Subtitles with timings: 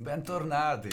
[0.00, 0.90] Bentornati!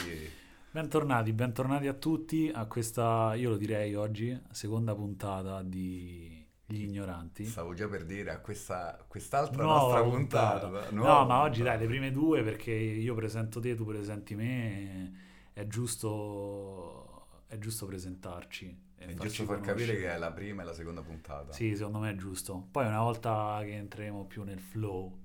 [0.71, 7.45] Bentornati, bentornati a tutti a questa, io lo direi oggi, seconda puntata di Gli Ignoranti.
[7.45, 10.67] Stavo già per dire a questa, quest'altra Nuova nostra puntata.
[10.69, 10.95] puntata.
[10.95, 15.67] No, ma oggi dai, le prime due perché io presento te, tu presenti me, è
[15.67, 18.75] giusto, è giusto presentarci.
[18.97, 19.85] e È giusto far conoscere.
[19.85, 21.53] capire che è la prima e la seconda puntata.
[21.53, 22.69] Sì, secondo me è giusto.
[22.71, 25.15] Poi una volta che entreremo più nel flow,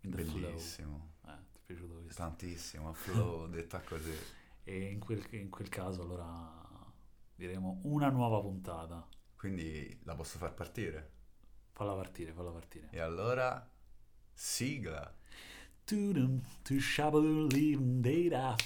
[0.00, 1.12] the flow.
[1.64, 2.22] Piaciuto questo?
[2.22, 4.12] Tantissimo, flow, detta così.
[4.62, 6.62] E in quel, in quel caso allora
[7.34, 9.06] diremo una nuova puntata.
[9.36, 11.10] Quindi la posso far partire.
[11.72, 12.88] Falla partire, falla partire.
[12.90, 13.68] E allora,
[14.32, 15.14] sigla.
[15.84, 18.56] Tudum, tu shabadu lim data,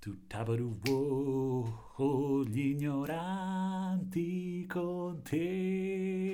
[0.00, 6.32] tu tabadu wo, oh, gli ignoranti con te.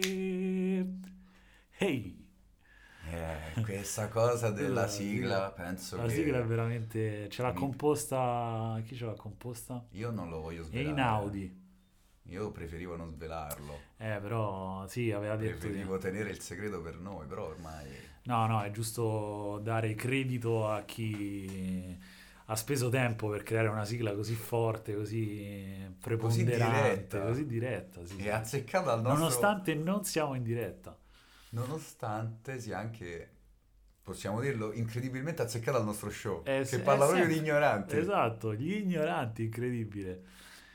[1.77, 2.26] Hey!
[3.09, 6.11] Eh, questa cosa della La sigla, penso La che...
[6.15, 7.29] sigla è veramente...
[7.31, 8.81] Ce l'ha Mi- composta...
[8.85, 9.85] Chi ce l'ha composta?
[9.93, 10.89] Io non lo voglio E svelare.
[10.91, 11.65] in Audi.
[12.29, 13.79] Io preferivo non svelarlo.
[13.99, 15.59] Eh, però sì, aveva detto...
[15.59, 17.87] Preferivo tenere il segreto per noi, però ormai...
[18.25, 21.97] No, no, è giusto dare credito a chi
[22.47, 27.23] ha speso tempo per creare una sigla così forte, così preponderante, diretta.
[27.23, 28.05] così diretta.
[28.05, 28.29] sì, È sì.
[28.29, 29.19] azzeccato al nostro...
[29.19, 30.97] Nonostante non siamo in diretta.
[31.57, 33.31] Nonostante sia anche,
[34.03, 37.33] possiamo dirlo, incredibilmente azzeccato al nostro show, Eh, che parla eh, proprio sì.
[37.33, 40.25] di ignoranti, Esatto, gli ignoranti, incredibile.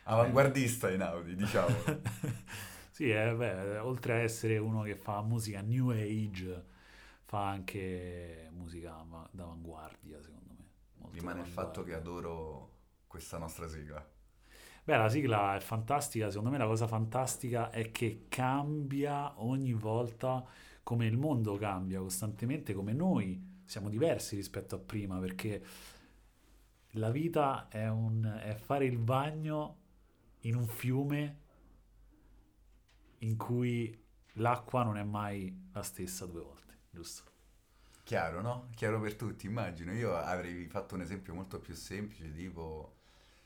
[0.04, 1.84] avanguardista in Audi, diciamo.
[2.90, 6.66] sì, eh, beh, oltre a essere uno che fa musica new age,
[7.26, 10.66] fa anche musica ma- d'avanguardia, secondo me.
[10.96, 14.04] Molto Rimane il fatto che adoro questa nostra sigla.
[14.84, 20.44] Beh, la sigla è fantastica, secondo me la cosa fantastica è che cambia ogni volta
[20.84, 25.64] come il mondo cambia costantemente, come noi siamo diversi rispetto a prima, perché
[26.96, 29.78] la vita è, un, è fare il bagno
[30.42, 31.40] in un fiume
[33.20, 33.98] in cui
[34.34, 37.30] l'acqua non è mai la stessa due volte, giusto?
[38.04, 38.70] Chiaro, no?
[38.76, 39.94] Chiaro per tutti, immagino.
[39.94, 42.98] Io avrei fatto un esempio molto più semplice, tipo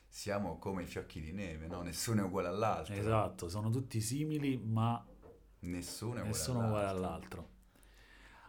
[0.08, 1.82] siamo come i fiocchi di neve, no?
[1.82, 2.94] Nessuno è uguale all'altro.
[2.94, 5.04] Esatto, sono tutti simili, ma
[5.66, 7.06] Nessuno è uguale nessuno uguale all'altro.
[7.06, 7.48] all'altro.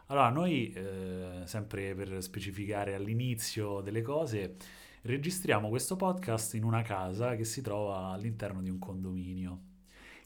[0.06, 4.56] Allora, noi, eh, sempre per specificare all'inizio delle cose,
[5.02, 9.60] registriamo questo podcast in una casa che si trova all'interno di un condominio.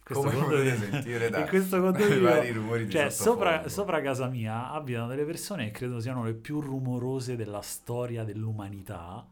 [0.05, 4.71] Questo Come potete sentire da- questo condominio, vari rumori di cioè, sopra, sopra casa mia
[4.71, 9.27] abitano delle persone che credo siano le più rumorose della storia dell'umanità.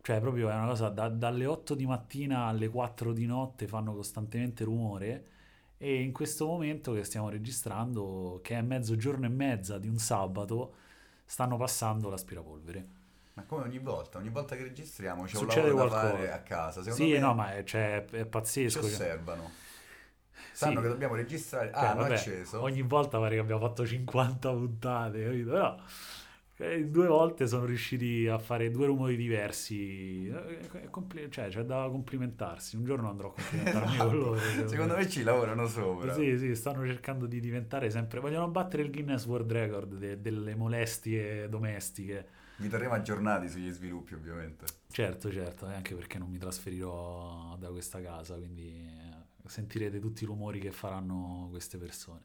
[0.00, 3.94] Cioè, proprio è una cosa da- dalle 8 di mattina alle 4 di notte fanno
[3.94, 5.26] costantemente rumore.
[5.84, 10.74] E in questo momento che stiamo registrando, che è mezzogiorno e mezza di un sabato,
[11.26, 12.86] stanno passando l'aspirapolvere.
[13.34, 16.14] Ma come ogni volta, ogni volta che registriamo c'è un Succede lavoro da qualcosa.
[16.16, 16.82] fare a casa.
[16.82, 18.80] Secondo Sì, me no, ma è, cioè, è ci pazzesco.
[18.80, 18.90] cioè.
[18.90, 19.50] osservano.
[20.52, 20.82] Sanno Sì.
[20.82, 21.70] che dobbiamo registrare.
[21.70, 22.62] Cioè, Ah, hanno vabbè, acceso.
[22.62, 25.50] Ogni volta pare che abbiamo fatto 50 puntate, capito?
[25.50, 25.76] Però
[26.56, 30.28] eh, due volte sono riusciti a fare due rumori diversi.
[30.28, 32.76] Eh, compli- cioè, c'è da complimentarsi.
[32.76, 34.38] Un giorno andrò a complimentarmi con loro.
[34.68, 36.14] Secondo me ci lavorano sopra.
[36.14, 38.20] Sì, sì, stanno cercando di diventare sempre.
[38.20, 42.42] Vogliono battere il Guinness World Record de- delle molestie domestiche.
[42.56, 44.64] Vi terremo aggiornati sugli sviluppi, ovviamente.
[44.88, 50.22] Certo, certo, e anche perché non mi trasferirò da questa casa, quindi eh, sentirete tutti
[50.22, 52.20] i rumori che faranno queste persone.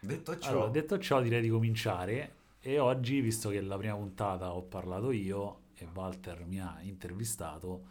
[0.00, 2.44] Detto ciò, Allora, detto ciò, direi di cominciare.
[2.66, 7.84] E oggi, visto che la prima puntata ho parlato io e Walter mi ha intervistato,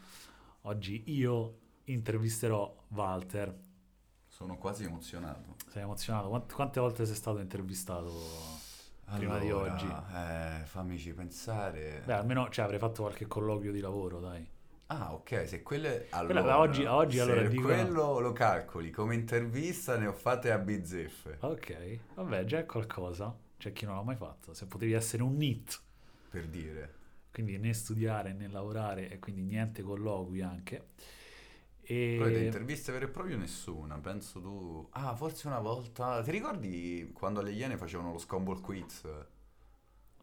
[0.63, 3.58] oggi io intervisterò Walter.
[4.28, 5.56] sono quasi emozionato.
[5.69, 6.28] Sei emozionato?
[6.28, 8.12] Quant- Quante volte sei stato intervistato
[9.16, 9.85] prima di oggi?
[10.14, 12.02] Eh, fammici pensare.
[12.03, 14.46] Beh, almeno cioè, avrei fatto qualche colloquio di lavoro, dai.
[14.88, 16.08] Ah, ok, se quelle...
[16.09, 20.14] Allora, da oggi- a oggi, se allora, dico- quello lo calcoli come intervista, ne ho
[20.14, 21.38] fatte a bizzeffe.
[21.40, 23.44] Ok, vabbè, già è qualcosa.
[23.66, 24.53] C'è chi non l'ha mai fatto.
[24.53, 25.81] Se potevi essere un NIT,
[26.30, 26.94] Per dire.
[27.32, 30.90] quindi né studiare né lavorare e quindi niente colloqui anche.
[31.82, 32.16] E...
[32.20, 34.88] Poi di interviste vere e proprie nessuna, penso tu...
[34.91, 36.22] Ah, forse una volta...
[36.22, 39.02] Ti ricordi quando alle Iene facevano lo Scumble Quiz?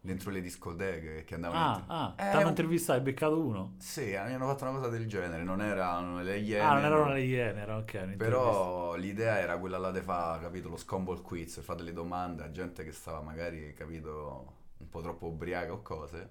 [0.05, 1.63] Dentro le discoteche che andavano...
[1.65, 3.75] Ah, in- ah, Eh, ti hanno un- intervistato, hai beccato uno?
[3.77, 6.63] Sì, mi hanno fatto una cosa del genere, non erano le Iene...
[6.65, 8.17] ah, non erano le iene, era ok.
[8.17, 12.51] Però l'idea era quella là di fare, capito, lo Scumble Quiz, fare delle domande a
[12.51, 16.31] gente che stava magari, capito, un po' troppo ubriaca o cose.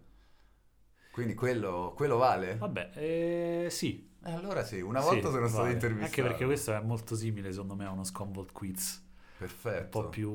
[1.12, 2.58] Quindi quello, quello vale?
[2.58, 4.10] Vabbè, eh, sì.
[4.24, 5.74] Eh, allora sì, una Sì, volta sono stato vale.
[5.74, 6.06] intervistato.
[6.06, 9.04] Anche perché questo è molto simile, secondo me, a uno Scumbled Quiz.
[9.38, 9.84] Perfetto.
[9.84, 10.30] Un po' più...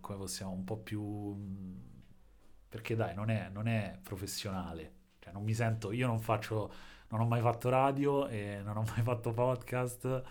[0.00, 0.52] come possiamo...
[0.52, 1.64] Un po' più...
[2.76, 4.92] Perché dai, non è, non è professionale.
[5.18, 6.70] cioè non mi sento, io non faccio,
[7.08, 10.22] non ho mai fatto radio e non ho mai fatto podcast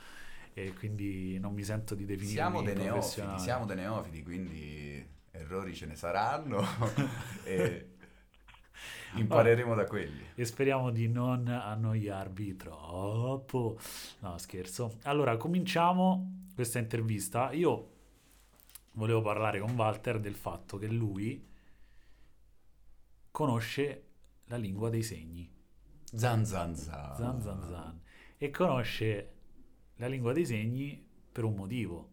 [0.53, 5.73] e quindi non mi sento di definirmi Siamo dei neofiti, siamo dei neofiti, quindi errori
[5.73, 6.63] ce ne saranno
[7.43, 7.93] e
[9.15, 10.23] impareremo da quelli.
[10.35, 13.79] e speriamo di non annoiarvi troppo.
[14.19, 14.97] No, scherzo.
[15.05, 17.51] Allora, cominciamo questa intervista.
[17.53, 17.89] Io
[18.91, 21.53] volevo parlare con Walter del fatto che lui
[23.35, 24.03] conosce
[24.45, 25.51] la lingua dei segni,
[26.05, 27.15] Zan zan zan.
[27.17, 28.01] zan zan zan,
[28.37, 29.33] e conosce
[29.97, 32.09] la lingua dei segni per un motivo.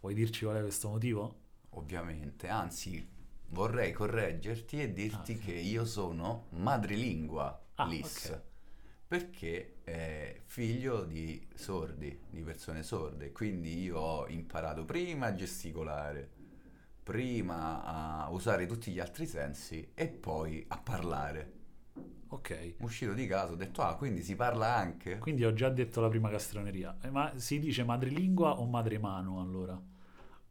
[0.00, 1.36] Vuoi dirci qual è questo motivo?
[1.72, 3.06] Ovviamente, anzi
[3.48, 5.38] vorrei correggerti e dirti Ah, sì.
[5.38, 8.24] che io sono madrelingua Ah, LIS.
[8.30, 8.42] ok.
[9.06, 16.30] Perché è figlio di sordi, di persone sorde, quindi io ho imparato prima a gesticolare,
[17.08, 21.52] prima a usare tutti gli altri sensi e poi a parlare.
[22.28, 22.74] Ok.
[22.80, 25.16] Uscito di casa ho detto, ah, quindi si parla anche?
[25.16, 26.98] Quindi ho già detto la prima castroneria.
[27.00, 29.80] Eh, Ma si dice madrelingua o madremano allora?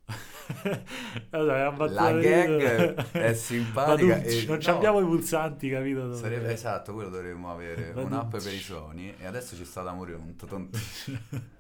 [1.32, 4.76] Allora, La gag è simpatica tu- non no.
[4.76, 6.16] abbiamo i pulsanti, capito?
[6.16, 10.18] Sarebbe esatto, quello dovremmo avere un'app per i suoni e adesso ci sta da morire
[10.18, 10.70] un toton-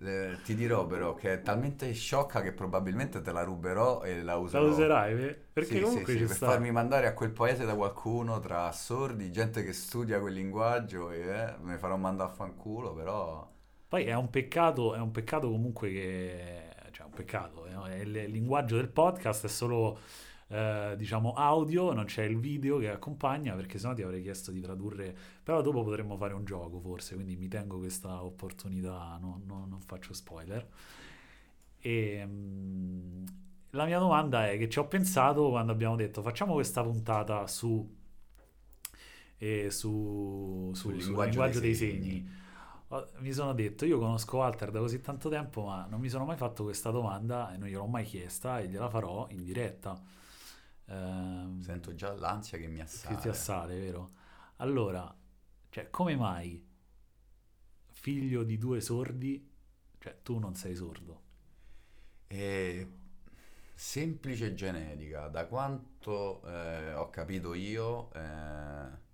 [0.00, 4.36] Eh, ti dirò però che è talmente sciocca che probabilmente te la ruberò e la
[4.50, 4.60] La userò.
[4.60, 5.14] userai?
[5.14, 5.34] ve?
[5.52, 6.46] Perché Sì, comunque sì, sì, per sta.
[6.46, 11.20] farmi mandare a quel paese da qualcuno tra sordi, gente che studia quel linguaggio e
[11.20, 13.48] eh, me farò mandare a fanculo, però
[13.88, 16.62] Poi è un peccato, è un peccato comunque che...
[16.90, 17.66] Cioè, un peccato.
[17.66, 19.98] il il linguaggio del podcast è solo,
[20.48, 24.60] eh, diciamo, audio, non c'è il video che accompagna, perché sennò ti avrei chiesto di
[24.60, 25.14] tradurre...
[25.42, 29.80] Però dopo potremmo fare un gioco, forse, quindi mi tengo questa opportunità, no- no- non
[29.80, 30.66] faccio spoiler.
[31.80, 32.24] E...
[32.26, 33.24] mm,
[33.70, 37.96] la mia domanda è che ci ho pensato quando abbiamo detto facciamo questa puntata su...
[39.38, 42.24] eh, su, su- Sul sul linguaggio linguaggio dei dei segni.
[42.24, 42.26] segni.
[42.88, 46.24] Ho- Mi sono detto, io conosco Walter da così tanto tempo, ma non mi sono
[46.24, 50.00] mai fatto questa domanda e non gliel'ho mai chiesta e gliela farò in diretta.
[50.88, 53.20] Ehm, sento già l'ansia che mi che assale.
[53.20, 54.10] ti assale, vero?
[54.56, 55.14] Allora,
[55.70, 56.66] cioè, come mai
[57.90, 59.50] figlio di due sordi,
[59.98, 61.22] cioè tu non sei sordo?
[62.26, 62.86] È
[63.74, 69.06] semplice genetica, da quanto eh, ho capito io, eh,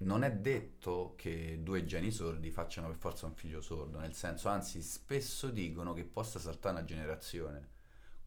[0.00, 4.48] non è detto che due geni sordi facciano per forza un figlio sordo, nel senso,
[4.48, 7.76] anzi, spesso dicono che possa saltare una generazione.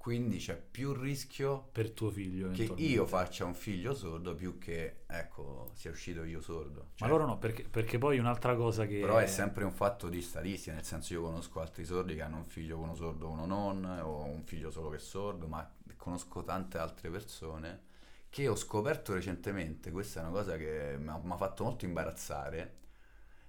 [0.01, 5.03] Quindi c'è più rischio Per tuo figlio, che io faccia un figlio sordo più che,
[5.05, 6.79] ecco, sia uscito io sordo.
[6.79, 8.99] Ma Cioè, loro no, perché, perché poi un'altra cosa che...
[8.99, 12.37] però è sempre un fatto di statistica, nel senso io conosco altri sordi che hanno
[12.37, 16.43] un figlio uno sordo uno non, o un figlio solo che è sordo, ma conosco
[16.43, 17.81] tante altre persone
[18.27, 21.85] che ho scoperto recentemente, questa è una cosa che mi ha mi ha fatto molto
[21.85, 22.77] imbarazzare,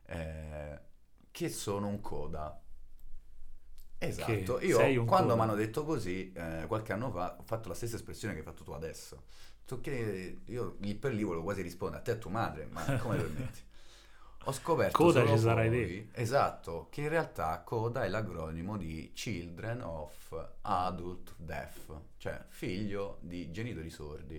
[0.04, 0.80] eh,
[1.30, 2.61] che sono un coda.
[4.06, 7.96] Esatto, io quando mi hanno detto così, eh, qualche anno fa, ho fatto la stessa
[7.96, 9.24] espressione che hai fatto tu adesso.
[9.80, 12.84] Che io lì per lì volevo quasi rispondere a te e a tua madre, ma
[13.00, 13.60] come permetti?
[14.46, 19.82] Ho scoperto Coda ci sarai poi- esatto, che in realtà CODA è l'acronimo di Children
[19.82, 24.36] of Adult Deaf, cioè figlio di genitori sordi.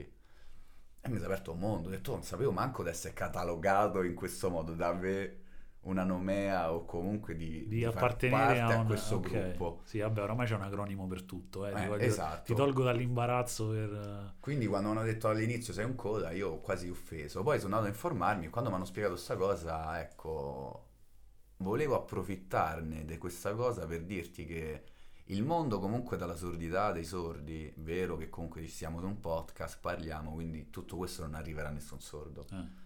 [1.06, 3.14] E mi si è aperto un mondo, ho detto, "Oh, non sapevo manco di essere
[3.14, 5.43] catalogato in questo modo, da avere
[5.83, 9.21] una nomea o comunque di, di di far appartenere parte a, a, un- questo ok.
[9.30, 9.81] gruppo.
[9.83, 12.44] Sì, vabbè, oramai c'è un acronimo per tutto, eh, ti Eh, voglio- esatto.
[12.45, 14.33] Ti tolgo dall'imbarazzo per...
[14.40, 17.44] Quindi quando hanno detto all'inizio sei un coda, io ho quasi offeso.
[17.44, 20.87] Poi sono andato a informarmi e quando mi hanno spiegato questa cosa, ecco,
[21.57, 24.83] volevo approfittarne di questa cosa per dirti che
[25.28, 29.80] il mondo comunque dalla sordità dei sordi, vero che comunque ci siamo su un podcast,
[29.80, 32.45] parliamo, quindi tutto questo non arriverà a nessun sordo.
[32.52, 32.81] eh.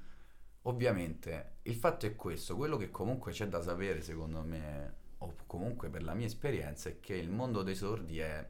[0.63, 5.89] Ovviamente il fatto è questo, quello che comunque c'è da sapere secondo me, o comunque
[5.89, 8.47] per la mia esperienza, è che il mondo dei sordi è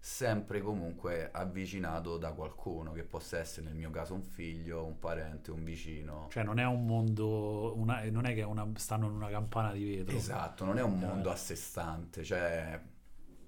[0.00, 5.50] sempre comunque avvicinato da qualcuno, che possa essere nel mio caso un figlio, un parente,
[5.50, 6.26] un vicino.
[6.30, 9.84] Cioè non è un mondo, una- non è che una- stanno in una campana di
[9.84, 10.14] vetro.
[10.16, 11.06] Esatto, non è un Eh.
[11.06, 12.78] mondo a sé stante, cioè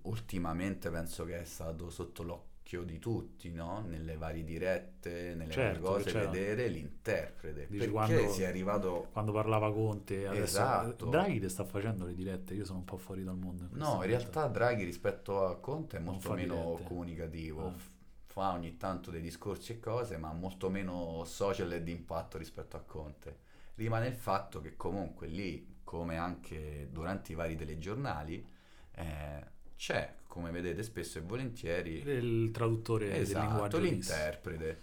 [0.02, 3.84] ultimamente penso che è stato sotto l'occhio di tutti, no?
[3.86, 6.28] Nelle varie dirette, nelle Certo, varie cose, c'era.
[6.30, 7.66] vedere l'interprete.
[7.68, 11.06] Dici perché quando- si è arrivato Quando parlava Conte, adesso Esatto.
[11.06, 13.62] Draghi te sta facendo le dirette, io sono un po' fuori dal mondo.
[13.64, 16.82] in No, in realtà Draghi rispetto a Conte è molto meno dirette.
[16.88, 17.70] comunicativo.
[17.76, 17.90] F-
[18.26, 22.76] fa ogni tanto dei discorsi e cose, ma molto meno social e di impatto rispetto
[22.76, 23.38] a Conte.
[23.76, 28.44] Rimane il fatto che comunque lì, come anche durante i vari telegiornali,
[28.92, 29.44] eh,
[29.76, 33.90] c'è, come vedete spesso e volentieri, il traduttore del esatto, linguaggio LIS.
[33.90, 34.80] l'interprete.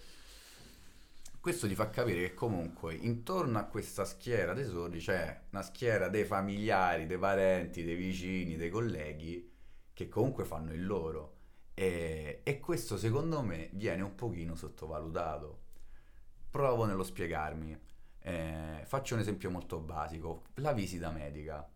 [1.40, 6.08] Questo ti fa capire che comunque intorno a questa schiera dei sordi c'è una schiera
[6.10, 9.52] dei familiari, dei parenti, dei vicini, dei colleghi
[9.94, 11.36] che comunque fanno il loro.
[11.76, 15.62] E, e questo secondo me viene un pochino sottovalutato.
[16.50, 17.80] Provo nello spiegarmi.
[18.20, 20.46] Eh, faccio un esempio molto basico.
[20.56, 21.70] La visita medica.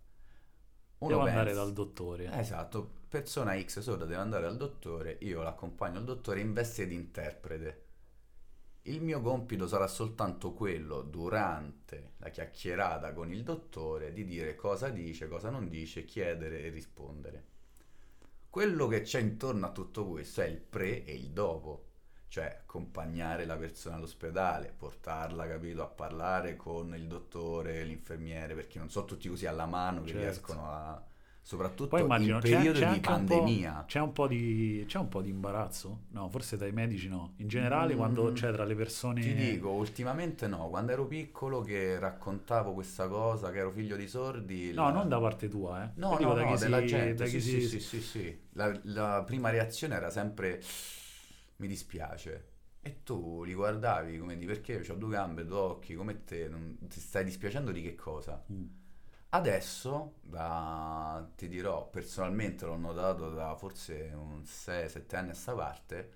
[1.00, 2.32] Uno Devo pensa, andare dal dottore.
[2.32, 6.96] Esatto, persona X sorda deve andare dal dottore, io l'accompagno al dottore in veste di
[6.96, 7.86] interprete
[8.88, 14.90] il mio compito sarà soltanto quello, durante la chiacchierata con il dottore, di dire cosa
[14.90, 17.46] dice, cosa non dice, chiedere e rispondere.
[18.50, 21.86] Quello che c'è intorno a tutto questo è il pre e il dopo,
[22.30, 28.90] cioè accompagnare la persona all'ospedale, portarla, capito, a parlare con il dottore, l'infermiere, perché non
[28.90, 30.22] sono tutti così alla mano che certo.
[30.22, 31.07] riescono a
[31.48, 33.72] soprattutto Poi immagino, in periodo c'è, c'è di pandemia.
[33.72, 36.02] Un c'è, un po' di, c'è un po' di imbarazzo?
[36.10, 37.36] No, forse dai medici no.
[37.38, 39.22] In generale mm, quando c'è tra le persone...
[39.22, 40.68] Ti dico, ultimamente no.
[40.68, 44.74] Quando ero piccolo che raccontavo questa cosa, che ero figlio di sordi...
[44.74, 44.92] No, la...
[44.92, 45.92] non da parte tua, eh.
[45.96, 47.28] No, no, no, della si, gente.
[47.28, 47.62] Sì, si...
[47.62, 48.40] sì, sì, sì, sì.
[48.52, 50.62] La, la prima reazione era sempre...
[51.56, 52.56] Mi dispiace.
[52.82, 56.78] E tu li guardavi come di perché ho due gambe, due occhi, come te, non,
[56.90, 58.44] ti stai dispiacendo di che cosa?
[58.52, 58.66] Mm.
[59.30, 66.14] Adesso, da, ti dirò, personalmente l'ho notato da forse un 6-7 anni a sta parte,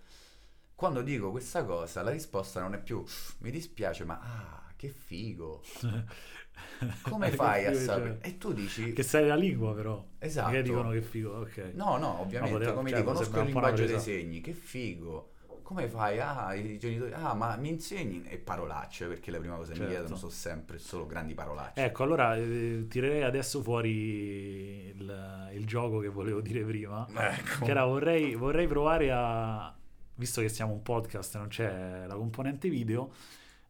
[0.76, 3.04] quando dico questa cosa la risposta non è più
[3.40, 5.62] mi dispiace, ma ah, che figo.
[7.04, 8.20] Come fai a sapere?
[8.22, 8.94] Cioè, e tu dici...
[8.94, 10.04] Che sai la lingua però.
[10.18, 10.52] Esatto.
[10.52, 11.72] Che dicono che figo, ok.
[11.74, 15.31] No, no, ovviamente, no, poteva, come cioè, dico, conosco il linguaggio dei segni, che figo
[15.72, 16.20] come fai?
[16.20, 18.24] Ah, i genitori, ah, ma mi insegni?
[18.26, 19.84] E parolacce, perché le prime cose certo.
[19.84, 21.82] mi chiedono sono sempre solo grandi parolacce.
[21.82, 27.64] Ecco, allora eh, tirerei adesso fuori il, il, gioco che volevo dire prima, ecco.
[27.64, 29.74] che era vorrei, vorrei provare a,
[30.16, 33.14] visto che siamo un podcast e non c'è la componente video,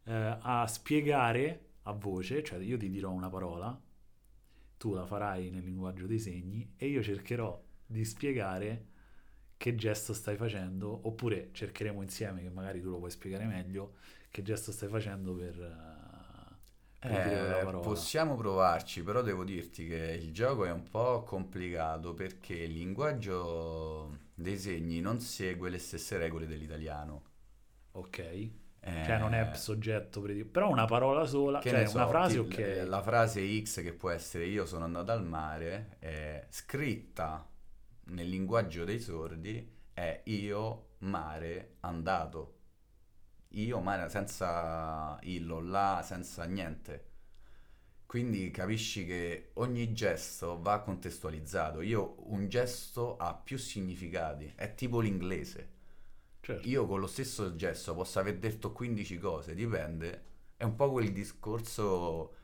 [0.06, 3.80] eh, a spiegare a voce, cioè io ti dirò una parola,
[4.78, 8.86] tu la farai nel linguaggio dei segni e io cercherò di spiegare
[9.62, 13.94] che gesto stai facendo, oppure cercheremo insieme, che magari tu lo puoi spiegare meglio,
[14.32, 15.56] che gesto stai facendo per...
[17.04, 22.56] Uh, eh, possiamo provarci, però devo dirti che il gioco è un po' complicato perché
[22.56, 27.22] il linguaggio dei segni non segue le stesse regole dell'italiano.
[27.92, 28.18] Ok.
[28.18, 32.84] Eh, cioè non è soggetto, però una parola sola, che cioè so, una frase ok.
[32.88, 37.46] La frase X che può essere io sono andato al mare è scritta
[38.12, 42.60] nel linguaggio dei sordi è io, mare, andato.
[43.50, 47.10] Io, mare, senza illo, là, senza niente.
[48.06, 51.82] Quindi capisci che ogni gesto va contestualizzato.
[51.82, 55.70] Io un gesto ha più significati, è tipo l'inglese.
[56.42, 56.68] Certo.
[56.68, 60.30] Io con lo stesso gesto posso aver detto 15 cose, dipende.
[60.58, 62.36] È un po' quel discorso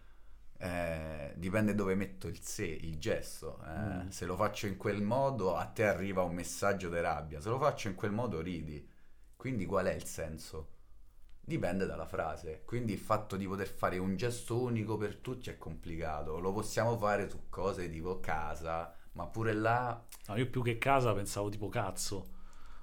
[0.59, 3.59] eh, dipende dove metto il sé, il gesto.
[3.65, 4.03] Eh.
[4.05, 4.07] Mm.
[4.09, 7.39] Se lo faccio in quel modo, a te arriva un messaggio di rabbia.
[7.39, 8.87] Se lo faccio in quel modo, ridi.
[9.35, 10.73] Quindi qual è il senso?
[11.39, 12.63] Dipende dalla frase.
[12.65, 16.39] Quindi il fatto di poter fare un gesto unico per tutti è complicato.
[16.39, 20.03] Lo possiamo fare su cose tipo casa, ma pure là.
[20.27, 22.35] No, io più che casa pensavo tipo cazzo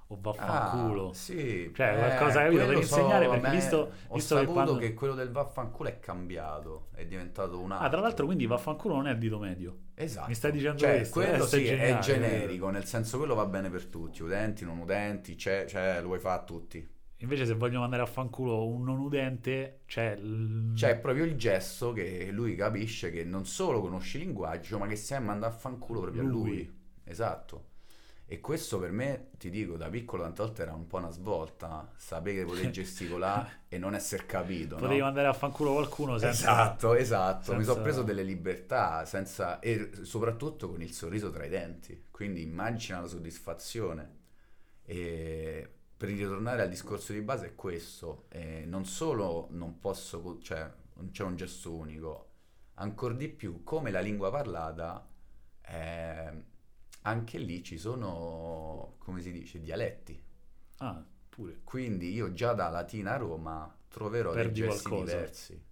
[0.07, 1.09] o vaffanculo.
[1.09, 4.53] Ah, sì, cioè eh, qualcosa capito per insegnare so, perché visto, ho visto saputo che,
[4.53, 4.77] quando...
[4.77, 7.87] che, quello del vaffanculo è cambiato, è diventato un altro.
[7.87, 9.77] Ah, tra l'altro quindi vaffanculo non è il dito medio.
[9.95, 10.27] Esatto.
[10.27, 11.19] Mi stai dicendo cioè, questo?
[11.19, 15.35] Quello eh, sì, è generico, nel senso quello va bene per tutti, udenti, non udenti,
[15.35, 16.93] c'è, c'è, lo vuoi fare a tutti.
[17.19, 20.17] Invece se voglio mandare a fanculo un non udente, c'è...
[20.17, 20.73] L...
[20.75, 24.97] C'è proprio il gesto che lui capisce che non solo conosci il linguaggio, ma che
[24.97, 26.31] sai mandare a fanculo proprio lui.
[26.31, 26.79] a lui.
[27.05, 27.63] Esatto.
[28.27, 31.91] E questo per me, ti dico, da piccolo tante volte era un po' una svolta,
[31.95, 34.77] sapere che potevi gesticolare e non essere capito.
[34.77, 35.05] Potevi no?
[35.05, 36.51] mandare a fanculo qualcuno senza...
[36.51, 37.57] Esatto, esatto, senza...
[37.59, 39.59] mi sono preso delle libertà senza...
[39.59, 44.23] e soprattutto con il sorriso tra i denti, quindi immagina la soddisfazione.
[44.83, 50.67] E per ritornare al discorso di base è questo, eh, non solo non posso, cioè
[50.95, 52.29] non c'è un gesto unico,
[52.75, 55.07] ancora di più come la lingua parlata...
[55.67, 56.53] Eh,
[57.05, 60.21] anche lì ci sono, come si dice, dialetti.
[60.77, 61.61] Ah, pure.
[61.63, 65.15] Quindi io già da Latina a Roma troverò Perdi dei gesti qualcosa.
[65.15, 65.63] diversi.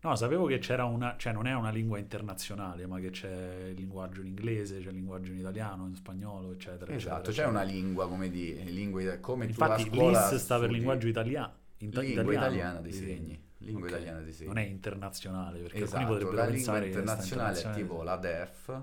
[0.00, 3.74] No, sapevo che c'era una, cioè non è una lingua internazionale, ma che c'è il
[3.76, 6.92] linguaggio in inglese, c'è il linguaggio in italiano, in spagnolo, eccetera.
[6.92, 10.70] Esatto, eccetera, c'è una lingua, come di, lingue, come Infatti, tu la LIS sta per
[10.70, 11.52] linguaggio italiano.
[11.78, 13.42] Lingua italiano, italiana dei segni.
[13.58, 13.94] Lingua okay.
[13.94, 14.48] italiana dei segni.
[14.48, 18.82] Non è internazionale, perché esatto, alcuni potrebbero la lingua internazionale è tipo la DEF,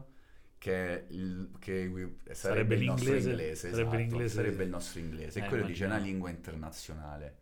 [0.62, 5.40] che, il, che sarebbe, sarebbe, il nostro inglese, sarebbe, esatto, l'inglese, sarebbe il nostro inglese,
[5.40, 7.36] e quello dice una lingua internazionale.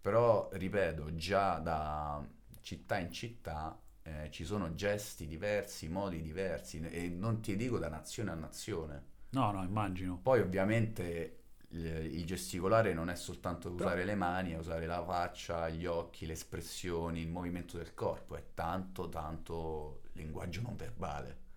[0.00, 2.24] Però, ripeto, già da
[2.60, 7.88] città in città eh, ci sono gesti diversi, modi diversi e non ti dico da
[7.88, 9.02] nazione a nazione.
[9.30, 10.20] No, no, immagino.
[10.22, 11.38] Poi ovviamente
[11.70, 15.86] il, il gesticolare non è soltanto Però- usare le mani, è usare la faccia, gli
[15.86, 21.48] occhi, le espressioni, il movimento del corpo, è tanto, tanto linguaggio non verbale.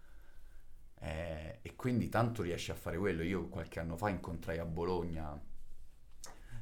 [1.04, 3.24] Eh, e quindi tanto riesci a fare quello.
[3.24, 5.40] Io qualche anno fa incontrai a Bologna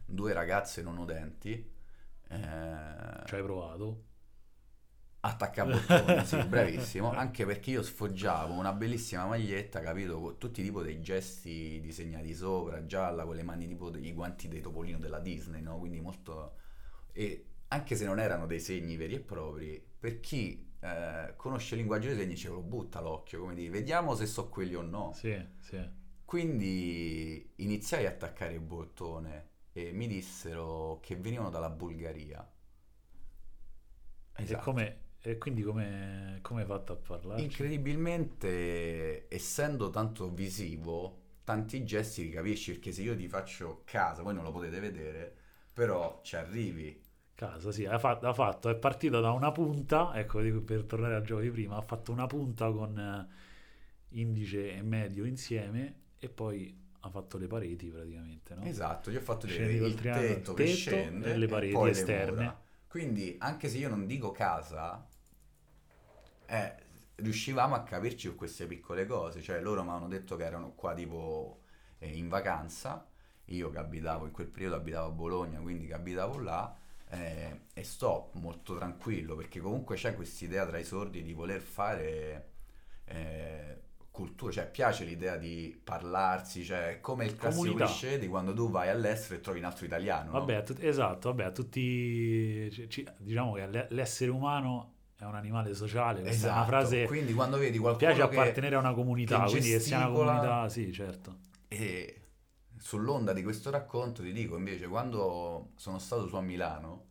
[0.06, 1.52] due ragazze non udenti.
[2.30, 4.04] eh, Ci hai provato?
[5.24, 7.12] Attaccabottoni, sì, bravissimo.
[7.14, 10.20] Anche perché io sfoggiavo una bellissima maglietta, capito?
[10.20, 14.62] Con tutti tipo dei gesti disegnati sopra, gialla, con le mani tipo dei guanti dei
[14.62, 15.78] Topolino della Disney, no?
[15.78, 16.56] Quindi molto...
[17.14, 21.80] E anche se non erano dei segni veri e propri, per chi eh, conosce il
[21.82, 25.14] linguaggio dei segni ce lo butta l'occhio, come dire, vediamo se so quelli o no.
[25.14, 25.80] Sì, sì.
[26.26, 32.46] Quindi iniziai a attaccare il bottone e mi dissero che venivano dalla Bulgaria.
[34.36, 34.64] E, Esatto.
[34.64, 37.44] come, e quindi come, come hai fatto a parlarci?
[37.44, 44.34] Incredibilmente, essendo tanto visivo, tanti gesti li capisci perché se io ti faccio casa, voi
[44.34, 45.36] non lo potete vedere,
[45.74, 47.01] però ci arrivi.
[47.42, 51.24] Casa, sì, ha fatto, ha fatto- è partito da una punta, ecco, per tornare al
[51.24, 56.78] gioco di prima, ha fatto una punta con eh, indice e medio insieme e poi
[57.00, 58.62] ha fatto le pareti praticamente, no?
[58.68, 61.90] Esatto, io ho fatto vedere il triangolo, tetto che tetto scende e le pareti le
[61.90, 62.36] esterne.
[62.44, 62.62] mura.
[62.88, 65.04] Quindi, anche se io non dico casa,
[66.46, 66.76] eh,
[67.16, 69.42] riuscivamo a capirci con queste piccole cose.
[69.42, 71.62] Cioè, loro mi hanno detto che erano qua tipo
[72.00, 73.08] eh, in vacanza.
[73.46, 76.76] Io che abitavo in quel periodo, abitavo a Bologna, quindi che abitavo là.
[77.12, 82.50] Eh, e sto molto tranquillo perché comunque c'è quest'idea tra i sordi di voler fare
[83.06, 88.70] eh, cultura, cioè piace l'idea di parlarsi, cioè come il classico cliché di quando tu
[88.70, 90.40] vai all'estero e trovi un altro italiano, no?
[90.40, 95.36] Vabbè, a tut- esatto, vabbè, tutti, ci- ci- diciamo che l'e- l'essere umano è un
[95.36, 98.94] animale sociale, questa è una Esatto, frase, quindi quando vedi qualcuno piace appartenere a una
[98.94, 101.38] comunità, che quindi che sia una comunità, sì, certo.
[101.68, 102.21] E
[102.82, 107.08] sull'onda di questo racconto ti dico invece quando sono stato su a Milano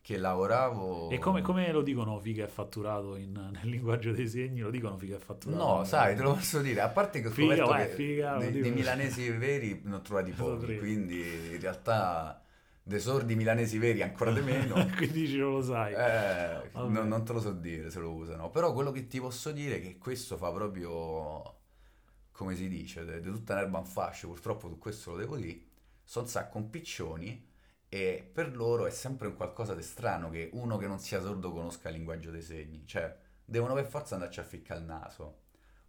[0.00, 4.60] che lavoravo E come, come lo dicono figa è fatturato in- nel linguaggio dei segni?
[4.60, 5.62] Lo dicono figa è fatturato?
[5.64, 8.34] No, sai, te lo posso dire, a parte che ho Figa, scoperto vai, che figa,
[8.34, 12.42] lo dei, dei milanesi veri ne ho trovati pochi, quindi in realtà
[12.82, 14.74] dei sordi milanesi veri ancora di meno.
[14.96, 15.92] quindi dici non lo sai.
[15.94, 19.52] Eh, non, non te lo so dire se lo usano, però quello che ti posso
[19.52, 21.60] dire è che questo fa proprio,
[22.34, 25.60] come si dice, di tutta l'erba un fascio, purtroppo su questo lo devo dire,
[26.02, 27.48] sono sacco un piccioni
[27.88, 31.52] e per loro è sempre un qualcosa di strano che uno che non sia sordo
[31.52, 35.42] conosca il linguaggio dei segni, cioè devono per forza andarci a ficcare il naso.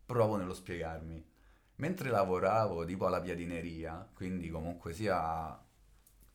[0.05, 1.33] Provo nello spiegarmi.
[1.77, 5.59] Mentre lavoravo tipo alla piadineria, quindi comunque sia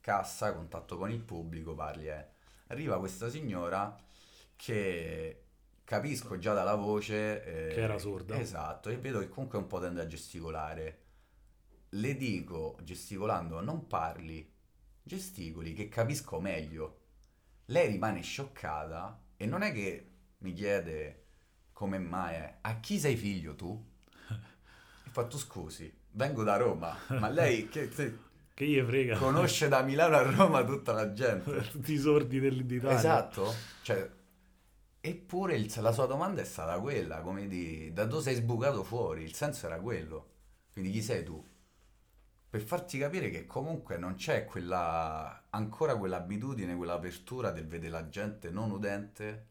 [0.00, 2.26] cassa, contatto con il pubblico, parli, eh.
[2.66, 3.96] Arriva questa signora
[4.56, 5.49] che
[5.90, 8.38] capisco già dalla voce eh, Che era sorda.
[8.38, 10.98] Esatto, e vedo che comunque un po' tende a gesticolare.
[11.88, 14.48] Le dico, gesticolando, non parli,
[15.02, 16.98] gesticoli, che capisco meglio.
[17.66, 21.24] Lei rimane scioccata e non è che mi chiede
[21.72, 23.66] come mai è, a chi sei figlio tu?
[24.28, 28.16] Ho fatto scusi, vengo da Roma, ma lei che, che
[28.54, 29.16] Che gli frega.
[29.16, 31.62] conosce da Milano a Roma tutta la gente.
[31.72, 32.96] Tutti i sordi del- d'Italia.
[32.96, 34.08] Esatto, cioè,
[35.00, 39.22] eppure il- la sua domanda è stata quella, come di da dove sei sbucato fuori,
[39.24, 40.28] il senso era quello.
[40.72, 41.44] Quindi chi sei tu?
[42.50, 48.50] Per farti capire che comunque non c'è quella, ancora quell'abitudine, quell'apertura del vedere la gente
[48.50, 49.46] non udente.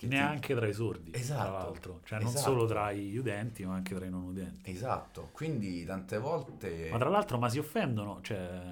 [0.00, 2.00] che ti- Neanche tra i sordi, tra Esatto, l'altro.
[2.04, 2.42] Cioè non esatto.
[2.50, 4.70] solo tra gli udenti, ma anche tra i non udenti.
[4.70, 8.62] Esatto, quindi tante volte Ma tra l'altro, ma si offendono, cioè,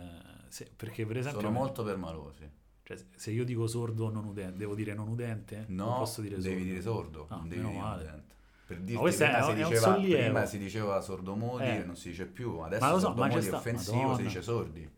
[0.48, 2.50] se- perché per esempio, sono molto permalosi.
[2.88, 5.66] Cioè, se io dico sordo o non udente, devo dire non udente?
[5.68, 6.64] No, Non posso dire devi sordo.
[6.64, 8.02] dire sordo, Ah, non devi dire male.
[8.02, 8.34] udente.
[8.66, 11.76] Per dirti, prima, si è un diceva, prima si diceva sordomodi Eh.
[11.76, 13.96] e non si dice più, adesso Ma lo so, ma sordomodi c'è è sta- offensivo,
[13.96, 14.16] Madonna.
[14.16, 14.90] si dice sordi.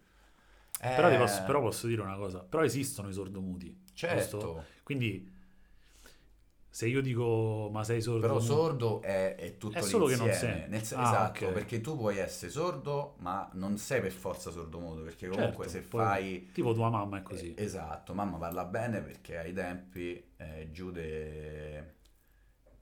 [0.80, 3.76] Però, Eh, posso, però posso dire una cosa, però esistono i sordomuti.
[3.92, 4.64] certo, giusto?
[4.84, 5.28] Quindi
[6.72, 10.16] se io dico ma sei sordo però muto", sordo è, è tutto È solo che
[10.16, 10.70] non senti.
[10.70, 11.52] nel Ah, esatto, ok.
[11.52, 15.88] perché tu puoi essere sordo, ma non sei per forza sordomuto, perché comunque Certo, se
[15.88, 17.54] poi- fai tipo tua mamma è così.
[17.54, 21.94] Eh, Esatto, mamma parla bene perché ai tempi eh, Giude...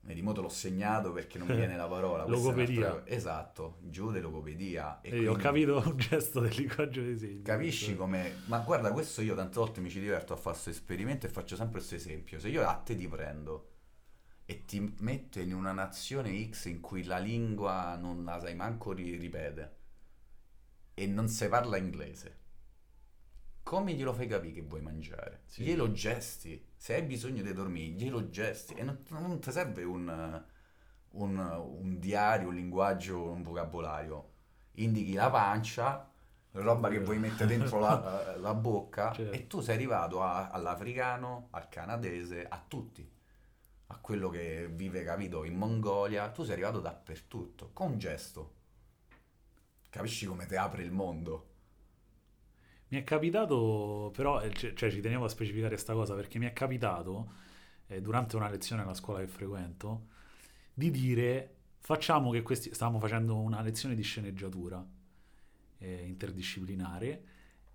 [0.00, 2.24] Vedi, mo te l'ho segnato perché non mi viene la parola.
[2.28, 3.02] Logopedia.
[3.04, 5.00] Esatto, Giude logopedia.
[5.02, 7.42] E Vedi, ho quindi capito un gesto del linguaggio dei segni.
[7.42, 8.36] Capisci come...
[8.46, 11.56] Ma guarda, questo io tante volte mi ci diverto a fare questo esperimento e faccio
[11.56, 12.38] sempre questo esempio.
[12.38, 13.66] Se io a te ti prendo
[14.50, 18.92] e ti metto in una nazione X in cui la lingua non la sai manco
[18.92, 19.76] ri- ripete
[20.94, 22.36] e non si parla inglese,
[23.62, 25.42] come glielo fai capire che vuoi mangiare?
[25.46, 25.62] Sì.
[25.62, 26.64] Glielo gesti.
[26.76, 28.74] Se hai bisogno di dormire, glielo gesti.
[28.74, 30.42] E non, non ti serve un,
[31.10, 34.30] un, un diario, un linguaggio, un vocabolario.
[34.74, 36.10] Indichi la pancia,
[36.52, 39.32] roba che vuoi mettere dentro la, la bocca, Certo.
[39.32, 43.06] e tu sei arrivato a- all'africano, al canadese, a tutti.
[43.88, 46.30] A quello che vive, capito, in Mongolia.
[46.30, 48.54] Tu sei arrivato dappertutto, con un gesto.
[49.90, 51.46] Capisci come ti apre il mondo?
[52.88, 56.52] Mi è capitato, però, eh, cioè, ci tenevo a specificare questa cosa perché mi è
[56.52, 57.32] capitato,
[57.86, 60.08] eh, durante una lezione alla scuola che frequento,
[60.72, 62.72] di dire, facciamo che questi...
[62.72, 64.84] Stavamo facendo una lezione di sceneggiatura
[65.78, 67.22] eh, interdisciplinare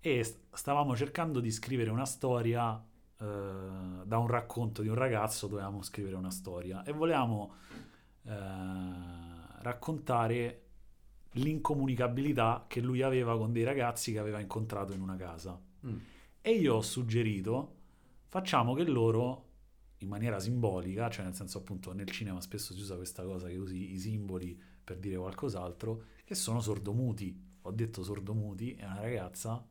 [0.00, 2.82] e st- stavamo cercando di scrivere una storia
[3.16, 7.54] da un racconto di un ragazzo, dovevamo scrivere una storia e volevamo
[8.24, 8.32] eh,
[9.60, 10.60] raccontare
[11.32, 15.58] l'incomunicabilità che lui aveva con dei ragazzi che aveva incontrato in una casa.
[16.40, 17.76] E io ho suggerito,
[18.28, 19.48] facciamo che loro,
[19.98, 23.56] in maniera simbolica, cioè nel senso appunto nel cinema spesso si usa questa cosa che
[23.56, 27.52] usi i simboli per dire qualcos'altro, che sono sordomuti.
[27.62, 29.66] Ho detto sordomuti e una ragazza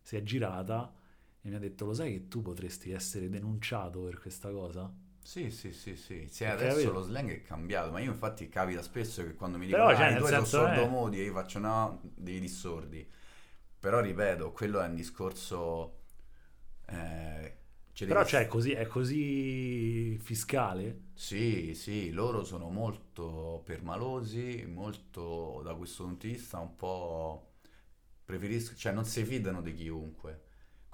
[0.00, 0.94] si è girata
[1.46, 4.92] e mi ha detto, lo sai che tu potresti essere denunciato per questa cosa?
[5.22, 6.30] Sì, sì, sì, sì.
[6.44, 6.92] Perché adesso capito?
[6.92, 10.06] lo slang è cambiato, ma io infatti capita spesso che quando mi Però, dicono cioè,
[10.06, 11.18] ah, i tuoi sono senso, eh.
[11.18, 13.08] e io faccio no, devi dissordi.
[13.80, 15.98] Però ripeto, quello è un discorso...
[16.86, 17.56] eh,
[17.92, 21.00] cioè, Però cioè, è così, è così fiscale?
[21.14, 27.54] Sì, sì, loro sono molto permalosi, molto da questo punto di vista un po'
[28.24, 30.45] preferisco, cioè non si fidano di chiunque.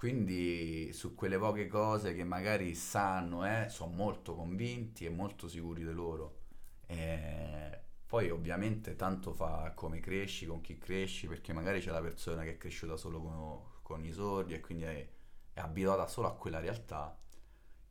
[0.03, 5.85] Quindi su quelle poche cose che magari sanno, eh, sono molto convinti e molto sicuri
[5.85, 6.41] di loro.
[6.87, 12.43] E poi ovviamente tanto fa come cresci, con chi cresci, perché magari c'è la persona
[12.43, 15.09] che è cresciuta solo con, con i sordi e quindi è,
[15.53, 17.17] è abituata solo a quella realtà.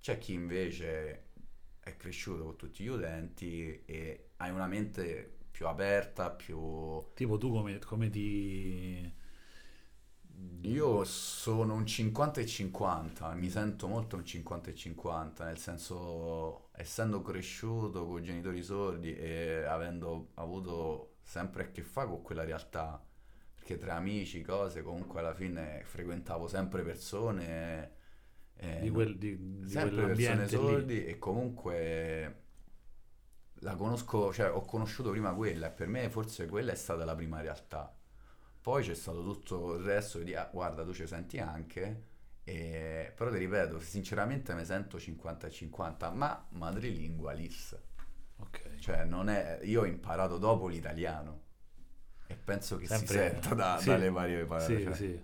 [0.02, 1.28] C'è chi invece
[1.80, 7.06] è cresciuto con tutti gli utenti e hai una mente più aperta, più...
[7.14, 9.20] Tipo tu come, come ti...
[10.64, 16.70] Io sono un 50 e 50, mi sento molto un 50 e 50, nel senso,
[16.74, 23.04] essendo cresciuto con genitori sordi e avendo avuto sempre a che fare con quella realtà,
[23.56, 27.92] perché tra amici, cose, comunque alla fine frequentavo sempre persone...
[28.58, 30.74] eh, di, quel, di, di sempre persone quell'ambiente lì.
[30.74, 32.44] sordi e comunque
[33.62, 37.16] la conosco, cioè ho conosciuto prima quella e per me forse quella è stata la
[37.16, 37.96] prima realtà.
[38.62, 42.04] Poi c'è stato tutto il resto di ah, guarda tu ci senti anche,
[42.44, 47.76] e- però ti ripeto, sinceramente mi sento 50 e 50, ma madrilingualis,
[48.38, 48.76] Ok.
[48.80, 51.40] cioè non è, io ho imparato dopo l'italiano
[52.28, 54.78] e penso che si Sempre- senta da- sì, dalle varie parole.
[54.78, 55.22] Sì, cioè, sì.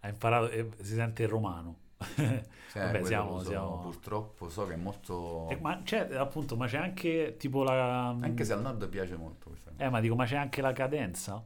[0.00, 1.80] ha imparato, eh, si sente il romano.
[1.98, 3.78] cioè, Vabbè, siamo, so, siamo...
[3.80, 5.48] purtroppo so che è molto...
[5.50, 8.08] Eh, ma c'è appunto, ma c'è anche tipo la...
[8.08, 9.84] Anche se al nord piace molto questa cosa.
[9.84, 11.42] Eh, ma dico, ma c'è anche la cadenza?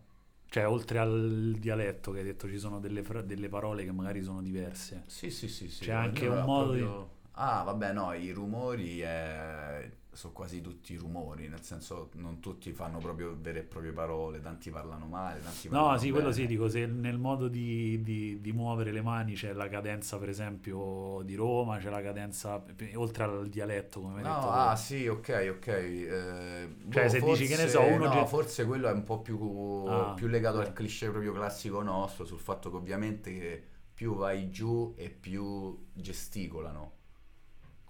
[0.50, 4.20] Cioè, oltre al dialetto che hai detto, ci sono delle, fra- delle parole che magari
[4.22, 5.04] sono diverse.
[5.06, 5.84] Sì, sì, sì, sì.
[5.84, 10.96] C'è anche un modo di- proprio- Ah, vabbè, no, i rumori eh, sono quasi tutti
[10.96, 15.68] rumori, nel senso non tutti fanno proprio vere e proprie parole, tanti parlano male, tanti
[15.68, 16.32] No, parlano sì, quello bene.
[16.32, 20.28] sì, dico, se nel modo di, di- di muovere le mani c'è la cadenza, per
[20.28, 22.62] esempio, di Roma, c'è la cadenza,
[22.94, 25.66] oltre al dialetto, come hai No, detto ah sì, ok, ok.
[25.68, 28.92] eh, Cioè, boh, se dici che ne forse- so, uno no, ge- forse quello è
[28.92, 29.38] un po' più,
[29.84, 30.66] Ah, più legato ok.
[30.66, 36.98] al cliché proprio classico nostro, sul fatto che ovviamente più vai giù e più gesticolano.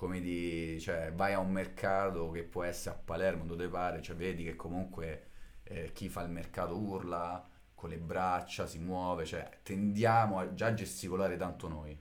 [0.01, 4.17] Come di, cioè, vai a un mercato che può essere a Palermo, dove pare, cioè
[4.17, 5.29] vedi che comunque
[5.65, 10.73] eh, chi fa il mercato urla con le braccia, si muove, cioè tendiamo a già
[10.73, 11.99] gesticolare tanto noi.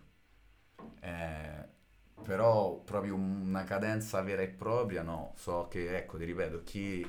[1.01, 1.67] Eh,
[2.23, 7.05] però proprio una cadenza vera e propria no, so che ecco ti ripeto chi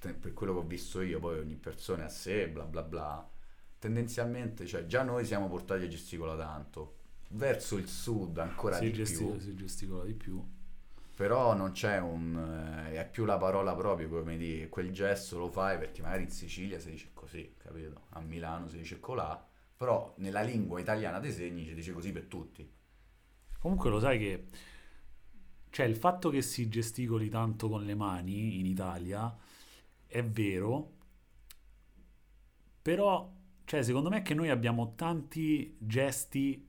[0.00, 3.30] per quello che ho visto io poi ogni persona è a sé bla bla bla.
[3.78, 6.95] Tendenzialmente cioè già noi siamo portati a gesticolare tanto
[7.28, 9.38] verso il sud ancora si, di gesti- più.
[9.38, 10.42] si gesticola di più.
[11.14, 15.48] però non c'è un eh, è più la parola proprio come di quel gesto lo
[15.48, 18.02] fai perché magari in Sicilia si dice così capito?
[18.10, 19.44] A Milano si dice colà
[19.76, 22.66] però nella lingua italiana dei segni si dice così per tutti.
[23.58, 24.46] Comunque lo sai che
[25.70, 29.36] cioè il fatto che si gesticoli tanto con le mani in Italia
[30.06, 30.92] è vero,
[32.80, 33.30] però
[33.64, 36.65] cioè secondo me è che noi abbiamo tanti gesti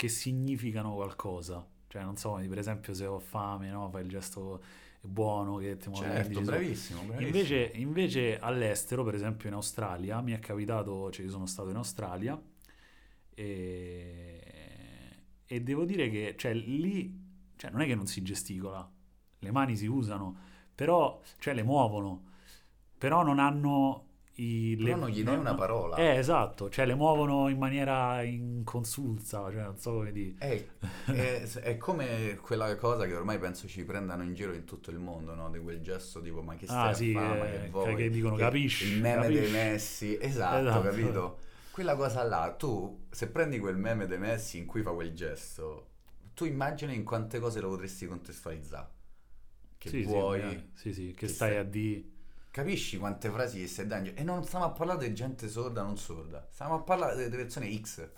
[0.00, 1.62] che significano qualcosa.
[1.86, 3.90] Cioè non so, per esempio se ho fame, no?
[3.90, 4.62] Fai il gesto
[5.02, 7.26] buono che ti muove certo l'indice bravissimo, bravissimo.
[7.26, 11.76] Invece, invece all'estero, per esempio in Australia, mi è capitato, cioè io sono stato in
[11.76, 12.40] Australia,
[13.34, 14.40] E,
[15.44, 17.18] e devo dire che cioè, lì
[17.56, 18.90] cioè, non è che non si gesticola,
[19.38, 20.34] le mani si usano,
[20.74, 22.24] però cioè, le muovono,
[22.96, 24.06] però non hanno
[24.42, 25.96] i, le- non gli dai una parola.
[25.96, 30.34] Eh, esatto, cioè le muovono in maniera inconsulsa, cioè non so come dire.
[30.36, 30.66] È,
[31.04, 34.98] è- è come quella cosa che ormai penso ci prendano in giro in tutto il
[34.98, 35.50] mondo, no?
[35.50, 37.94] Di quel gesto tipo ma che stai Ah, a sì, fare, ma eh, che vuoi?
[37.96, 39.30] che dicono, capisci, Il meme capisci.
[39.30, 40.80] dei Messi, esatto, Esatto.
[40.80, 41.38] capito?
[41.70, 45.88] Quella cosa là, tu se prendi quel meme dei Messi in cui fa quel gesto,
[46.34, 48.88] tu immagini in quante cose lo potresti contestualizzare.
[49.78, 50.70] Che Sì, vuoi, magari.
[50.74, 52.18] Sì, sì, che che stai stai- a di...
[52.50, 54.10] capisci quante frasi che stai dando?
[54.14, 57.74] E non stiamo a parlare di gente sorda non sorda, stiamo a parlare delle persone
[57.80, 58.10] X.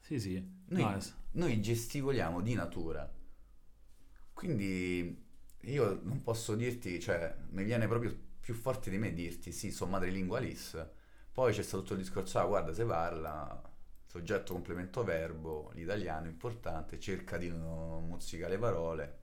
[0.00, 0.34] Sì, sì.
[0.66, 0.98] Noi, No,
[1.32, 3.10] noi gesticoliamo di natura.
[4.32, 5.22] Quindi
[5.60, 9.92] io non posso dirti, cioè, mi viene proprio più forte di me dirti sì, sono
[9.92, 10.86] madrilingualis.
[11.32, 13.60] Poi c'è stato tutto il discorso, ah, guarda, se parla,
[14.06, 19.18] soggetto, complemento, verbo, l'italiano è importante, cerca di non mozzicare le parole.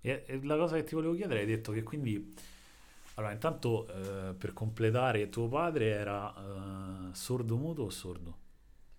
[0.00, 2.34] E, e la cosa che ti volevo chiedere, hai detto che quindi...
[3.14, 3.86] Allora, intanto
[4.30, 6.34] eh, per completare, tuo padre era
[7.10, 8.38] eh, sordo muto o sordo?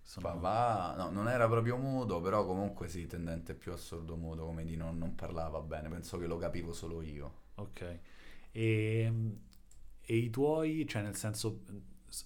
[0.02, 4.64] Sono- Papà, no, non era proprio muto, però comunque sì, tendente più a sordo-muto, come
[4.64, 7.42] di non, non parlava bene, penso che lo capivo solo io.
[7.56, 8.00] Ok.
[8.52, 9.12] E,
[10.06, 11.62] e i tuoi, cioè nel senso,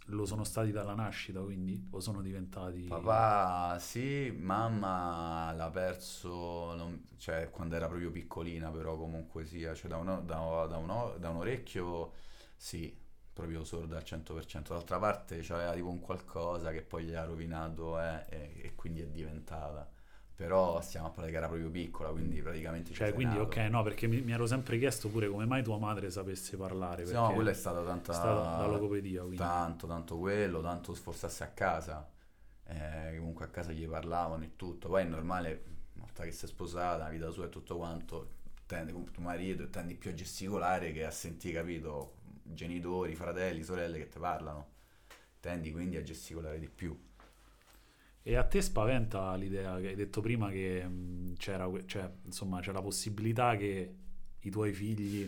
[0.07, 1.87] lo sono stati dalla nascita, quindi?
[1.91, 2.87] O sono diventati...
[2.89, 9.91] Papà sì, mamma l'ha perso, non- cioè quando era proprio piccolina, però comunque sia, cioè
[9.91, 12.13] da un, da- da un- da un orecchio
[12.57, 12.97] sì,
[13.31, 18.01] proprio sorda al 100%, d'altra parte c'aveva tipo un qualcosa che poi gli ha rovinato
[18.01, 19.87] eh, e, e quindi è diventata.
[20.39, 23.49] Però stiamo a parlare che era proprio piccola, quindi praticamente ci Cioè, quindi, nato.
[23.49, 27.05] ok, no, perché mi, mi ero sempre chiesto pure come mai tua madre sapesse parlare,
[27.07, 28.13] Sì, no, quella è stata tanta...
[28.13, 29.39] è stata logopedia, quindi...
[29.39, 32.09] Tanto, tanto quello, tanto sforzarsi a casa.
[32.67, 34.87] Eh, comunque a casa gli parlavano e tutto.
[34.89, 38.93] Poi è normale, una volta che sei sposata, la vita sua e tutto quanto, tendi
[38.93, 43.99] con tuo marito e tendi più a gesticolare che a sentire, capito, genitori, fratelli, sorelle
[43.99, 44.67] che ti parlano.
[45.41, 46.97] Tendi quindi a gesticolare di più.
[48.29, 52.73] E a te spaventa l'idea che hai detto prima che mh, c'era, cioè, insomma, c'è
[52.73, 53.95] la possibilità che
[54.39, 55.27] i tuoi figli...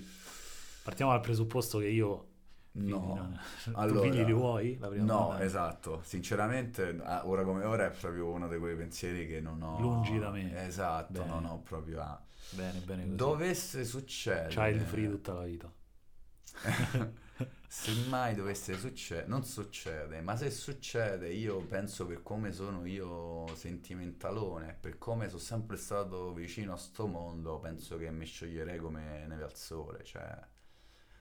[0.82, 2.26] Partiamo dal presupposto che io...
[2.72, 4.78] figli No, tu allora- figli li vuoi?
[4.98, 9.62] No, è- esatto, sinceramente ora come ora è proprio uno di quei pensieri che non
[9.62, 9.80] ho...
[9.80, 10.66] Lungi da me.
[10.66, 11.26] Esatto, Bene.
[11.26, 12.02] non ho proprio...
[12.02, 12.22] ah.
[12.50, 13.16] Bene, bene così.
[13.16, 14.48] Dovesse succedere...
[14.50, 15.72] Child free tutta la vita.
[17.66, 23.46] se mai dovesse succedere, non succede, ma se succede, io penso per come sono io
[23.54, 29.26] sentimentalone, per come sono sempre stato vicino a sto mondo, penso che mi scioglierei come
[29.26, 30.38] neve al sole, cioè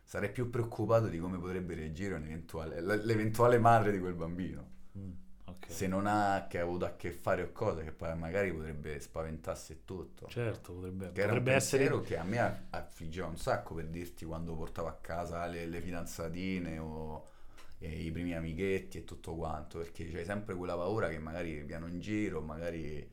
[0.03, 4.77] sarei più preoccupato di come potrebbe reagire l'eventuale madre di quel bambino.
[4.97, 5.11] Mm,
[5.49, 5.71] ok.
[5.71, 8.99] Se non ha che ha avuto a che fare o cose che poi magari potrebbe
[8.99, 10.27] spaventarsi tutto.
[10.27, 12.01] Certo, potrebbe, Che era un essere...
[12.01, 15.81] che a me aff- affliggeva un sacco per dirti quando portavo a casa le, le
[15.81, 17.27] fidanzatine o
[17.79, 21.99] i primi amichetti e tutto quanto, perché c'hai sempre quella paura che magari piano in
[21.99, 23.09] giro, magari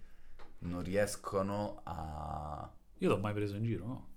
[0.61, 2.68] non riescono a...
[2.99, 4.09] Io l'ho mai preso in giro, no?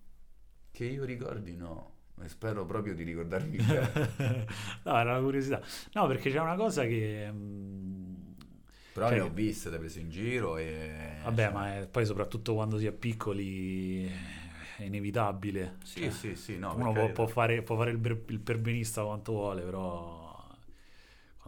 [0.72, 3.58] che io ricordi no, e spero proprio di ricordarmi
[4.84, 5.62] no, era una curiosità.
[5.94, 7.30] No, perché c'è una cosa che...
[7.32, 7.99] mm,
[9.00, 10.92] Però Cioè che- ho viste, le ho prese in giro e...
[11.24, 14.06] Vabbè, ma è- poi soprattutto quando si è piccoli
[14.78, 15.78] è inevitabile.
[15.84, 19.04] Sì, Cioè, sì, sì, no, uno può, può fare, può fare il, ber- il perbenista
[19.04, 20.19] quanto vuole, però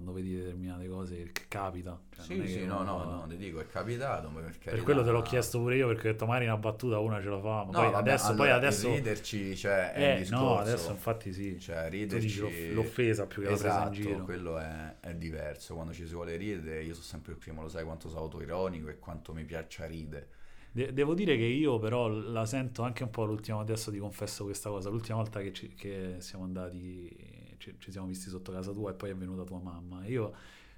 [0.02, 2.00] quando vedi determinate cose che capita.
[2.16, 5.22] cioè, Sì, sì, no, no, no, ti dico, è capitato, ma per quello te l'ho
[5.22, 7.72] chiesto pure io perché ho detto magari una battuta una ce la fa, ma No,
[7.72, 10.44] poi vabbè, adesso, poi allora, adesso riderci, cioè, è eh, discorso.
[10.46, 11.60] no, adesso infatti sì.
[11.60, 12.28] Cioè, riderci...
[12.28, 14.24] dici l'offesa più che la presa in Esatto, giro.
[14.24, 15.74] quello è, è diverso.
[15.76, 18.88] Quando ci si vuole ridere, io sono sempre il primo, lo sai quanto sono autoironico
[18.90, 20.28] e quanto mi piaccia ridere.
[20.74, 24.46] De- devo dire che io però la sento anche un po' l'ultima, adesso ti confesso
[24.46, 27.10] questa cosa, l'ultima volta che, ci, che siamo andati,
[27.62, 30.06] ci, ci siamo visti sotto casa tua e poi è venuta tua mamma.
[30.08, 30.34] Io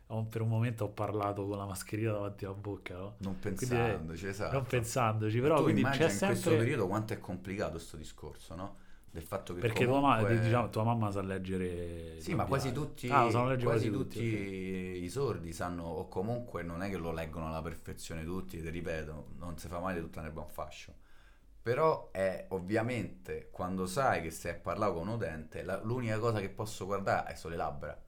[0.07, 3.17] ho- per un momento ho parlato con la mascherina davanti alla bocca, no?
[3.23, 4.51] Non Quindi, pensandoci, esatto.
[4.53, 6.55] Non pensandoci, però tu quindi c'è in questo sempre...
[6.55, 8.77] periodo quanto è complicato questo discorso, no?
[9.11, 10.01] Del fatto che Perché tua, comunque...
[10.01, 12.21] ma- diciamo, tua mamma sa leggere...
[12.21, 13.29] Sì, ma quasi tutti, Ah,
[13.61, 14.33] quasi quasi tutti ok.
[15.03, 19.27] i sordi sanno, o comunque non è che lo leggono alla perfezione tutti, ti ripeto,
[19.37, 20.93] non si fa mai di tutta nel buon fascio.
[21.63, 26.39] Però è ovviamente quando sai che stai a parlare con un utente, la- l'unica cosa
[26.39, 28.03] che posso guardare è sono le labbra.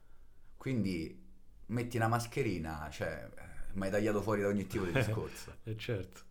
[0.57, 1.23] Quindi
[1.67, 3.29] metti una mascherina, cioè,
[3.73, 5.59] mi hai tagliato fuori da ogni tipo di discorso.
[5.63, 6.21] Eh, certo.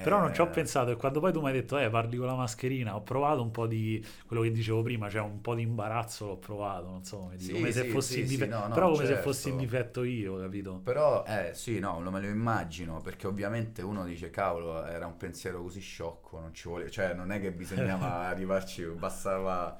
[0.00, 2.16] Però non ci ho Eh, pensato e quando poi tu mi hai detto, eh, parli
[2.16, 5.54] con la mascherina, ho provato un po' di quello che dicevo prima, cioè un po'
[5.54, 8.26] di imbarazzo l'ho provato, non so come dire, Sì, come se sì, fossi sì, in
[8.26, 9.16] sì, dife- no, no, però come se certo.
[9.16, 10.82] fossi in difetto io, capito?
[10.82, 15.16] Però, eh sì, no, lo- me lo immagino, perché ovviamente uno dice, cavolo, era un
[15.16, 19.78] pensiero così sciocco, non ci vuole, cioè non è che bisognava arrivarci, bastava,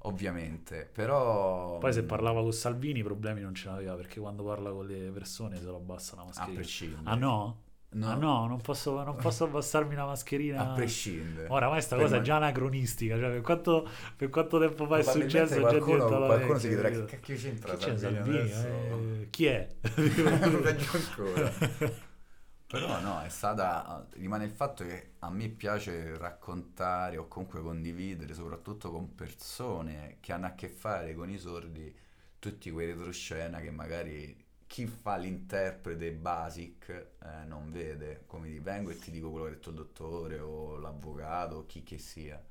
[0.00, 1.78] ovviamente, però...
[1.78, 4.86] Poi se mh, parlava con Salvini i problemi non ce l'aveva perché quando parla con
[4.86, 6.52] le persone se lo abbassa la A mascherina.
[6.52, 7.00] prescindere.
[7.04, 7.63] Ah no?
[7.94, 10.60] No, Ah no, non posso, non posso abbassarmi la mascherina.
[10.62, 11.46] A prescindere.
[11.48, 15.54] Oramai sta cosa è già anacronistica, cioè per quanto, per quanto tempo fa è successo
[15.54, 19.26] è già qualcuno, diventata qualcuno si chiederà che cacchio c'entra Chi c'è Salvini adesso?" Eh,
[19.30, 19.68] chi è?
[19.80, 21.52] Peggio ancora.
[22.66, 24.06] Però no, è stata.
[24.14, 30.32] Rimane il fatto che a me piace raccontare o comunque condividere, soprattutto con persone che
[30.32, 31.94] hanno a che fare con i sordi,
[32.38, 34.43] tutti quei retroscena che magari
[34.74, 36.88] chi fa l'interprete basic
[37.22, 38.24] eh, non vede.
[38.26, 41.66] Come ti vengo e ti dico quello che ha detto il dottore o l'avvocato o
[41.66, 42.44] chi che sia.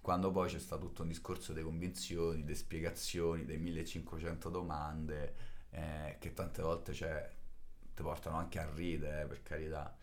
[0.00, 5.34] Quando poi c'è stato tutto un discorso di convinzioni, di spiegazioni, dei 1500 domande,
[5.70, 7.28] eh, che tante volte cioè,
[7.96, 9.96] ti portano anche a ridere, eh, per carità.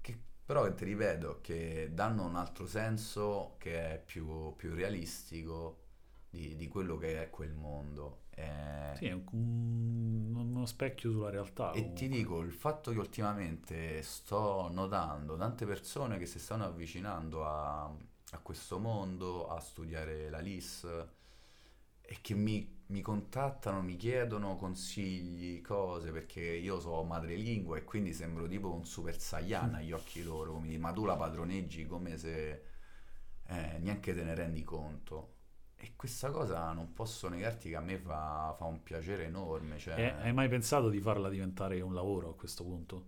[0.00, 5.82] Che, però ti ripeto che danno un altro senso che è più, più realistico
[6.30, 8.22] di, di quello che è quel mondo.
[8.42, 11.72] Eh, Sì, è un- un- uno specchio sulla realtà.
[11.72, 12.08] e ti comunque.
[12.08, 18.38] dico, il fatto che ultimamente sto notando tante persone che si stanno avvicinando a, a
[18.42, 20.84] questo mondo, a studiare la LIS,
[22.02, 28.12] e che mi, mi contattano, mi chiedono consigli, cose, perché io so madrelingua e quindi
[28.12, 32.16] sembro tipo un super saiyan agli occhi loro, come dire, ma tu la padroneggi come
[32.18, 32.62] se
[33.46, 35.38] eh, neanche te ne rendi conto.
[35.82, 39.78] E questa cosa non posso negarti che a me fa, fa un piacere enorme.
[39.78, 43.06] Cioè, Eh, hai mai pensato di farla diventare un lavoro a questo punto?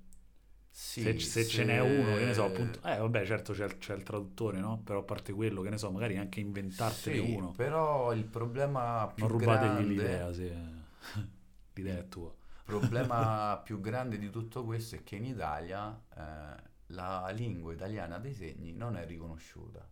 [0.70, 3.78] Sì, se, se ce n'è uno, che ne so, appunto, eh vabbè certo c'è, il-
[3.78, 4.80] c'è il traduttore, no?
[4.82, 7.54] Però a parte quello, che ne so, magari anche inventartene Sì, uno.
[7.54, 10.52] però il problema più Non rubategli grande, l'idea, se
[11.74, 12.34] l'idea è tua.
[12.56, 18.18] il problema più grande di tutto questo è che in Italia eh, la lingua italiana
[18.18, 19.86] dei segni non è riconosciuta.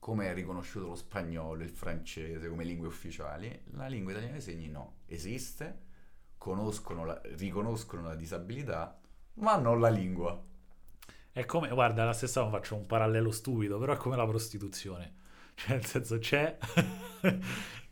[0.00, 4.68] Come è riconosciuto lo spagnolo, il francese come lingue ufficiali, la lingua italiana dei segni
[4.68, 5.02] no.
[5.06, 5.78] Esiste,
[7.04, 8.98] la- riconoscono la disabilità,
[9.34, 10.42] ma non la lingua.
[11.32, 15.18] È come, guarda, la stessa faccio un parallelo stupido, però è come la prostituzione.
[15.54, 16.56] Cioè, nel senso, c'è,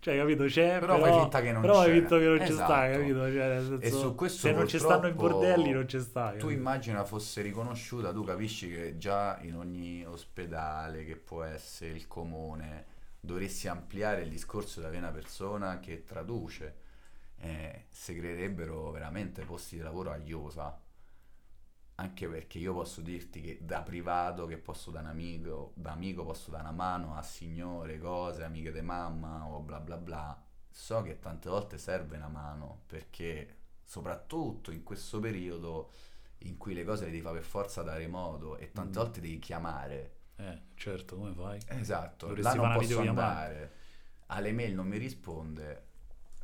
[0.01, 0.45] cioè, capito?
[0.45, 1.93] C'è, Però però, fai finta che non però c'è.
[1.93, 2.99] finta che non ci sta, Esatto.
[2.99, 3.33] capito?
[3.33, 6.35] Cioè, senso, E su questo se non ci stanno i bordelli, non ci sta.
[6.37, 12.07] Tu immagina fosse riconosciuta, tu capisci che già in ogni ospedale, che può essere il
[12.07, 12.87] comune,
[13.21, 16.87] dovresti ampliare il discorso di avere una persona che traduce.
[17.41, 20.77] Eh, si creerebbero veramente posti di lavoro a iosa.
[22.01, 26.25] Anche perché io posso dirti che da privato, che posso da un amico, da amico
[26.25, 30.41] posso dare una mano a signore, cose, amiche di mamma o bla bla bla.
[30.71, 35.91] So che tante volte serve una mano perché soprattutto in questo periodo
[36.43, 39.03] in cui le cose le devi fare per forza da remoto e tante Mm.
[39.03, 40.13] volte devi chiamare.
[40.37, 41.59] Eh, certo, come fai?
[41.67, 43.73] Esatto, Dovresti là non posso andare.
[44.27, 45.87] Alle mail non mi risponde.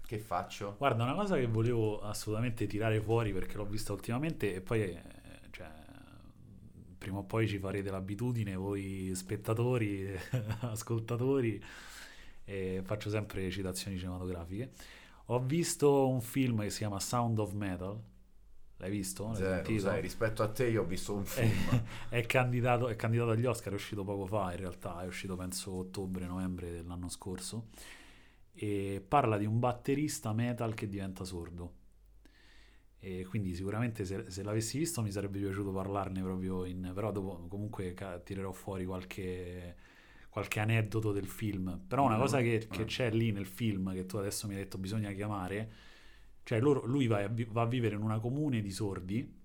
[0.05, 0.75] Che faccio?
[0.79, 5.01] Guarda, una cosa che volevo assolutamente tirare fuori perché l'ho vista ultimamente e poi,
[7.05, 10.09] prima o poi ci farete l'abitudine, voi spettatori,
[10.61, 11.63] ascoltatori,
[12.47, 14.73] e faccio sempre citazioni cinematografiche.
[15.27, 18.01] Ho visto un film che si chiama Sound of Metal,
[18.79, 19.27] l'hai visto?
[19.27, 19.81] L'hai Zero, sentito?
[19.83, 21.85] sai, rispetto a te io ho visto un film.
[22.09, 25.73] è, candidato, è candidato agli Oscar, è uscito poco fa in realtà, è uscito penso
[25.73, 27.67] ottobre-novembre dell'anno scorso
[28.55, 31.83] e parla di un batterista metal che diventa sordo.
[33.07, 36.91] E quindi sicuramente se, se l'avessi visto mi sarebbe piaciuto parlarne proprio in...
[36.95, 39.77] però dopo comunque ca- tirerò fuori qualche,
[40.31, 41.83] qualche aneddoto del film.
[41.87, 44.61] Però una Mm, cosa che, che c'è lì nel film che tu adesso mi hai
[44.63, 45.71] detto bisogna chiamare,
[46.45, 49.43] cioè loro- lui va a, vi- va a vivere in una comune di sordi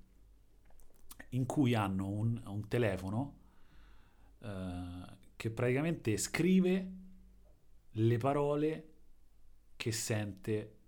[1.30, 3.38] in cui hanno un, un telefono
[4.42, 6.92] eh, che praticamente scrive
[7.94, 8.88] le parole
[9.76, 10.79] che sente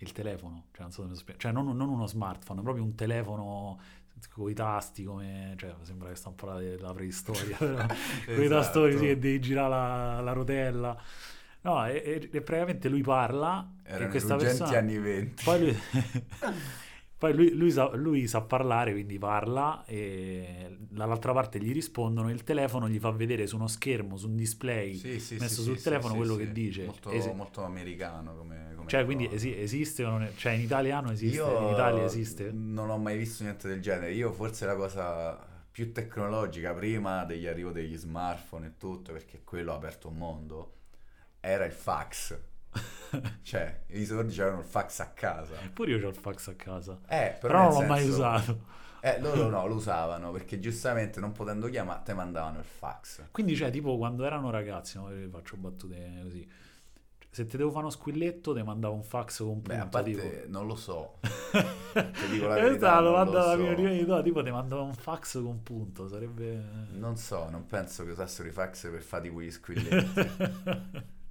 [0.00, 3.78] il telefono, cioè non so come spiegare, cioè non, non uno smartphone, proprio un telefono
[4.30, 8.44] con i tasti come, cioè sembra che sta un po' della preistoria, però con i
[8.44, 8.90] Esatto.
[8.90, 10.96] sì, che devi girare la, la rotella.
[11.62, 14.78] No, e, e- e praticamente lui parla e Erano i questa persona...
[14.78, 15.44] anni 20.
[15.44, 15.78] Poi lui,
[17.20, 22.32] poi lui, lui sa, lui sa parlare, quindi parla e dall'altra parte gli rispondono e
[22.32, 25.62] il telefono gli fa vedere su uno schermo, su un display, Sì, sì, messo sì,
[25.64, 26.86] sul telefono quello che dice.
[26.86, 30.62] Molto, Esi- molto americano come, come cioè, quindi esi- esiste o non è- Cioè, in
[30.62, 31.36] italiano esiste?
[31.36, 32.50] Io In Italia esiste?
[32.54, 34.14] non ho mai visto niente del genere.
[34.14, 35.38] Io forse la cosa
[35.70, 40.74] più tecnologica, prima degli arrivo degli smartphone e tutto, perché quello ha aperto un mondo,
[41.38, 42.38] era il fax.
[43.42, 45.54] cioè, i sordi avevano il fax a casa.
[45.72, 46.98] Pure io ho il fax a casa.
[47.08, 48.60] Eh, però, Però non l'ho mai senso- usato.
[49.02, 53.24] Eh, loro no, lo usavano perché giustamente non potendo chiamare, te mandavano il fax.
[53.30, 56.48] Quindi, cioè, tipo, quando erano ragazzi, no, io faccio battute così.
[57.32, 59.88] Se ti devo fare uno squilletto, ti mandavo un fax con un Beh, a punto,
[59.98, 60.28] parte, tipo.
[60.48, 61.18] non lo so.
[61.22, 63.56] Ti dico la Questa verità, la lo alla so.
[63.58, 66.62] mia prima di no, tipo ti mandavo un fax con un punto, sarebbe...
[66.92, 70.20] Non so, non penso che usassero i fax per fare tipo gli squilletti.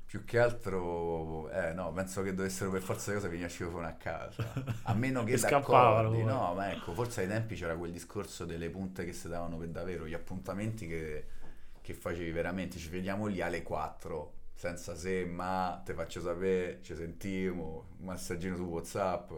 [0.09, 3.85] Più che altro, eh no, penso che dovessero per forza di cose venire a citofono
[3.85, 4.43] a casa.
[4.85, 6.23] A meno che scappavano, d'accordi.
[6.23, 9.67] No, ma ecco, forse ai tempi c'era quel discorso delle punte che si davano per
[9.67, 11.25] davvero, gli appuntamenti che,
[11.79, 12.79] che facevi veramente.
[12.79, 18.55] Ci vediamo lì alle 4, senza se, ma, te faccio sapere, ci sentiamo, un massaggino
[18.55, 19.31] su WhatsApp.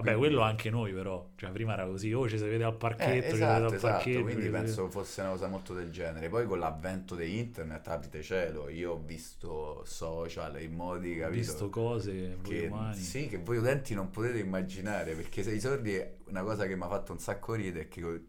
[0.00, 2.72] Vabbè, Quindi- quello anche noi però, cioè prima era così, oh ci si vede al
[2.72, 5.46] Eh, parchetto, ci si vede esatto, al esatto, parchetto, quindi vede- penso fosse una cosa
[5.48, 6.28] molto del genere.
[6.28, 11.38] Poi con l'avvento di internet, aprite cielo, io ho visto social in modi, Ho capito?
[11.40, 12.96] visto cose, che, umani.
[12.96, 16.82] sì, che voi utenti non potete immaginare, perché se i sordi, una cosa che mi
[16.82, 18.22] ha fatto un sacco ridere è che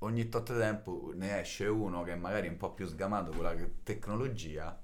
[0.00, 3.54] ogni tot tempo ne esce uno che magari è un po' più sgamato con la
[3.84, 4.78] tecnologia,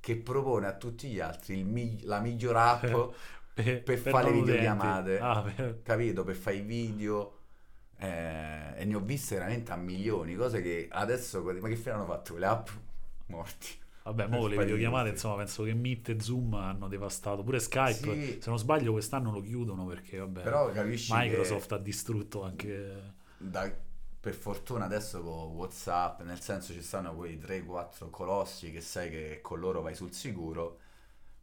[0.00, 2.84] che propone a tutti gli altri il mi- la miglior app
[3.54, 4.50] per, per fare le non utenti.
[4.50, 5.18] videochiamate.
[5.18, 6.24] Ah, per- capito?
[6.24, 7.36] Per fare i video.
[7.98, 12.06] eh, e ne ho viste veramente a milioni, cose che adesso, ma che fine hanno
[12.06, 12.68] fatto quelle app?
[13.26, 13.68] Morti.
[14.02, 15.12] Vabbè, Per mo le fare videochiamate, video.
[15.14, 17.42] insomma, penso che Meet e Zoom hanno devastato.
[17.42, 18.38] Pure Skype, Sì.
[18.40, 22.66] se non sbaglio, quest'anno lo chiudono perché, vabbè, Però capisci Microsoft ha distrutto anche...
[22.66, 23.02] che
[23.36, 23.72] da-
[24.20, 29.40] per fortuna adesso con Whatsapp, nel senso ci stanno quei 3-4 colossi che sai che
[29.42, 30.79] con loro vai sul sicuro.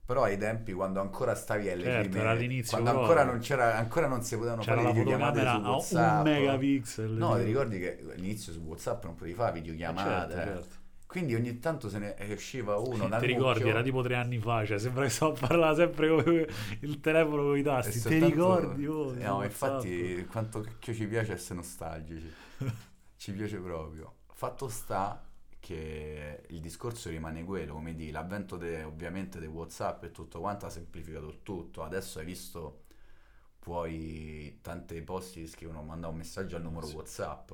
[0.07, 4.07] Però ai tempi quando ancora stavi alle Certo, prime, all'inizio quando ancora non c'era ancora
[4.07, 6.23] non si potevano C'era fare la videochiamate su a un WhatsApp.
[6.23, 7.11] megapixel.
[7.11, 10.33] No, ti ricordi che all'inizio su WhatsApp non potevi fare Eh, videochiamate.
[10.33, 10.43] certo, eh.
[10.43, 10.75] certo.
[11.07, 13.67] Quindi ogni tanto se ne usciva uno Ti ricordi, mucchio.
[13.69, 16.47] era tipo tre anni fa, cioè sembra che sto a parlare sempre come
[16.81, 18.01] il telefono con i tasti.
[18.01, 18.85] Ti ricordi?
[18.87, 19.83] Oh, su no, WhatsApp?
[19.83, 22.33] infatti quanto cacchio ci piace essere nostalgici.
[23.17, 24.13] ci piace proprio.
[24.33, 25.21] Fatto sta
[25.59, 30.65] che il discorso rimane quello, come di l'avvento de- ovviamente di WhatsApp e tutto quanto
[30.65, 31.83] ha semplificato il tutto.
[31.83, 32.83] Adesso hai visto
[33.59, 36.95] puoi tante posti ti scrivono manda un messaggio al numero Sì.
[36.95, 37.51] WhatsApp.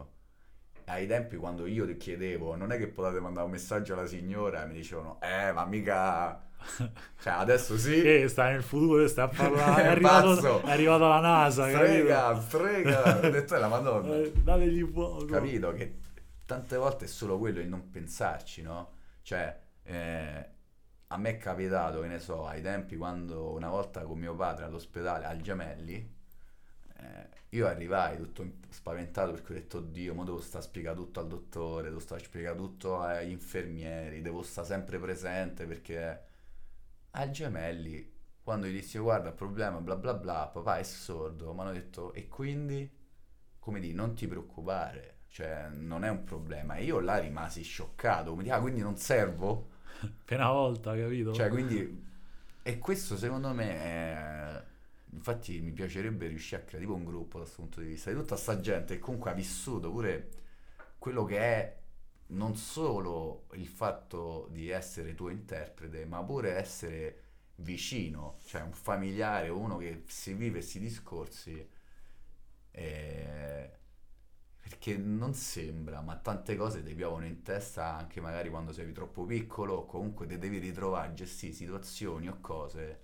[0.85, 4.65] Ai tempi quando io ti chiedevo non è che potete mandare un messaggio alla signora
[4.65, 6.45] mi dicevano eh ma mica
[7.21, 9.83] cioè adesso sì Che sta nel futuro, sta a parlare.
[9.83, 11.67] È, arrivato, è arrivata la NASA.
[11.69, 14.09] Strega, strega, ho detto è la madonna.
[14.13, 14.29] capito?
[14.39, 15.25] Eh, dategli fuoco.
[15.25, 15.93] Capito che
[16.45, 18.97] tante volte è solo quello il non pensarci, no?
[19.21, 20.49] Cioè, eh,
[21.07, 24.65] a me è capitato, che ne so, ai tempi quando una volta con mio padre
[24.65, 26.15] all'ospedale al Gemelli,
[26.97, 31.19] eh, io arrivai tutto spaventato perché ho detto, oddio, mo devo stare a spiegare tutto
[31.19, 36.23] al dottore, devo stare a spiegare tutto agli infermieri, devo stare sempre presente perché
[37.11, 41.61] al Gemelli, quando gli dissi, guarda, il problema, bla bla bla, papà è sordo, mi
[41.61, 42.89] hanno detto, e quindi,
[43.59, 46.75] come di, non ti preoccupare, cioè, non è un problema.
[46.75, 49.69] E io là rimasi scioccato, come di, ah, quindi non servo?
[50.23, 51.33] Per una volta, capito?
[51.33, 52.11] Cioè, quindi...
[52.61, 54.63] E questo secondo me è...
[55.09, 58.15] Infatti mi piacerebbe riuscire a creare tipo un gruppo da questo punto di vista, di
[58.15, 60.29] tutta sta gente che comunque ha vissuto pure
[60.99, 61.77] quello che è
[62.27, 67.21] non solo il fatto di essere tuo interprete, ma pure essere
[67.55, 71.67] vicino, cioè un familiare, uno che si vive questi discorsi.
[72.71, 73.71] eh,
[74.63, 79.25] perché non sembra, ma tante cose ti piovono in testa anche magari quando sei troppo
[79.25, 83.01] piccolo o comunque ti devi ritrovare a gestire situazioni o cose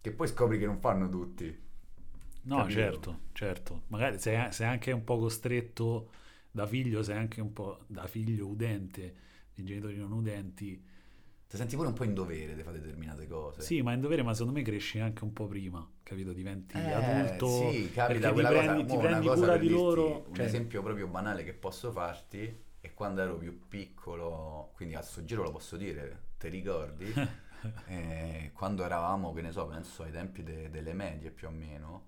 [0.00, 1.66] che poi scopri che non fanno tutti.
[2.42, 2.72] No, capito?
[2.72, 3.82] certo, certo.
[3.88, 6.10] Magari sei, sei anche un po' costretto
[6.50, 9.14] da figlio, sei anche un po' da figlio udente,
[9.54, 10.82] di genitori non udenti.
[11.48, 13.62] Ti senti pure un po' in dovere di fare determinate cose.
[13.62, 16.34] Sì, ma in dovere, ma secondo me cresci anche un po' prima, capito?
[16.34, 17.46] Diventi Eh, adulto.
[17.46, 20.24] sì, capita ti quella prendi, cosa, ti prendi cosa cura per di dirti, loro.
[20.28, 25.00] Un cioè, esempio proprio banale che posso farti è quando ero più piccolo, quindi a
[25.00, 27.14] sto giro lo posso dire, ti ricordi?
[27.90, 32.06] Eh, quando eravamo, che ne so, penso ai tempi de- delle medie più o meno,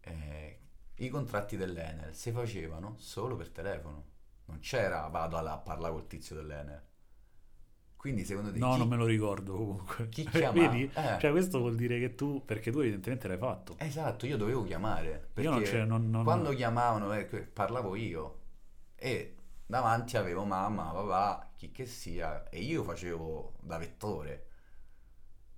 [0.00, 0.58] eh,
[0.96, 4.04] i contratti dell'Enel si facevano solo per telefono.
[4.46, 6.82] Non c'era vado a parlare col tizio dell'Enel.
[8.06, 10.08] Quindi secondo te No, chi, non me lo ricordo comunque.
[10.10, 10.68] chi chiama?
[10.68, 10.84] Vedi?
[10.94, 11.16] Eh.
[11.18, 13.74] Cioè, questo vuol dire che tu, perché tu evidentemente l'hai fatto.
[13.78, 15.30] Esatto, io dovevo chiamare.
[15.34, 18.38] Io non perché c'è, non, non- Quando chiamavano, eh, parlavo io
[18.94, 19.34] e
[19.66, 24.45] davanti avevo mamma, papà, chi che sia, e io facevo da vettore.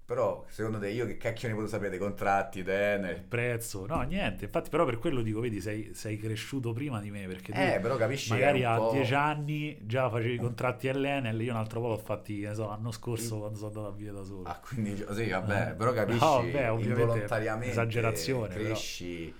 [0.08, 3.84] Però, secondo te, io che cacchio ne posso sapere dei contratti, te, il prezzo?
[3.84, 4.46] No, niente.
[4.46, 7.78] Infatti, però per quello dico, vedi, sei, sei cresciuto prima di me, perché tu Eh,
[7.78, 8.92] però capisci magari a po'...
[8.92, 12.68] dieci anni già facevi i contratti all'Enel, io un altro po' l'ho fatti, ne so,
[12.68, 14.44] l'anno scorso quando sono andato a via da solo.
[14.44, 15.74] Ah, quindi, sì, vabbè, Eh.
[15.74, 18.64] però capisci, No, vabbè, involontariamente esagerazione, però.
[18.64, 19.34] cresci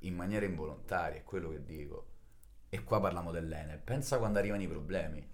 [0.00, 2.06] in maniera involontaria, è quello che dico.
[2.68, 3.78] E qua parliamo dell'Enel.
[3.78, 5.24] Pensa quando arrivano i problemi.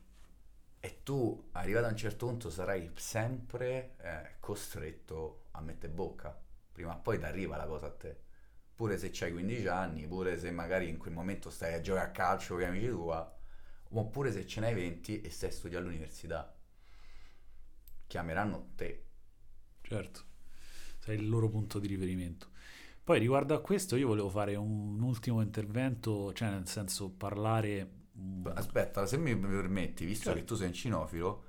[0.85, 6.39] E tu, arrivato a un certo punto, sarai sempre eh, costretto a mettere bocca.
[6.71, 8.15] Prima o poi ti arriva la cosa a te.
[8.75, 12.11] Pure se c'hai 15 anni, pure se magari in quel momento stai a giocare a
[12.11, 13.35] calcio con gli amici tua,
[13.89, 16.55] oppure se ce n'hai 20 e stai a studiare all'università.
[18.07, 19.07] Chiameranno te.
[19.81, 20.21] Certo,
[20.99, 22.49] sei il loro punto di riferimento.
[23.03, 28.03] Poi riguardo a questo io volevo fare un ultimo intervento, cioè nel senso parlare...
[28.19, 30.39] mm, Aspetta, se mi permetti, visto Certo.
[30.41, 31.45] che tu sei un cinofilo,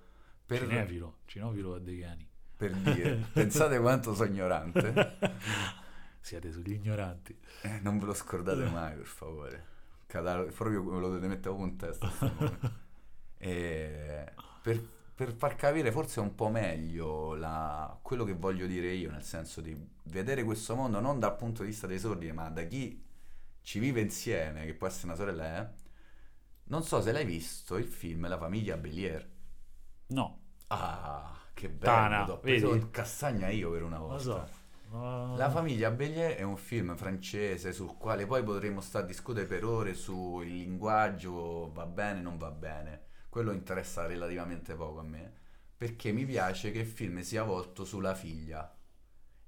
[0.46, 2.28] per, Cinefilo, cinofilo a dei cani.
[2.58, 5.18] per dire, pensate quanto sono ignorante,
[6.22, 7.38] Siete sugli ignoranti.
[7.62, 9.66] eh, non ve lo scordate mai, per favore.
[10.08, 12.10] Cadaro- proprio me lo dovete mettere proprio in testa.
[12.10, 12.60] sto nome.
[13.38, 14.82] E per,
[15.14, 19.62] per far capire forse un po' meglio la- quello che voglio dire io, nel senso
[19.62, 23.04] di vedere questo mondo non dal punto di vista dei sordi, ma da chi
[23.62, 25.84] ci vive insieme, che può essere una sorella, eh.
[26.68, 29.28] Non so se l'hai visto il film La famiglia Belier.
[30.10, 31.92] No, Ah, che bello!
[31.92, 32.80] Tana, t'ho preso vedi?
[32.80, 34.20] in castagna io per una lo volta.
[34.20, 34.50] so.
[34.92, 35.36] No.
[35.36, 39.64] La famiglia Bélier è un film francese sul quale poi potremmo stare a discutere per
[39.66, 43.04] ore sul linguaggio, va bene, non va bene.
[43.30, 45.34] Quello interessa relativamente poco a me,
[45.78, 48.74] perché mi piace che il film sia volto sulla figlia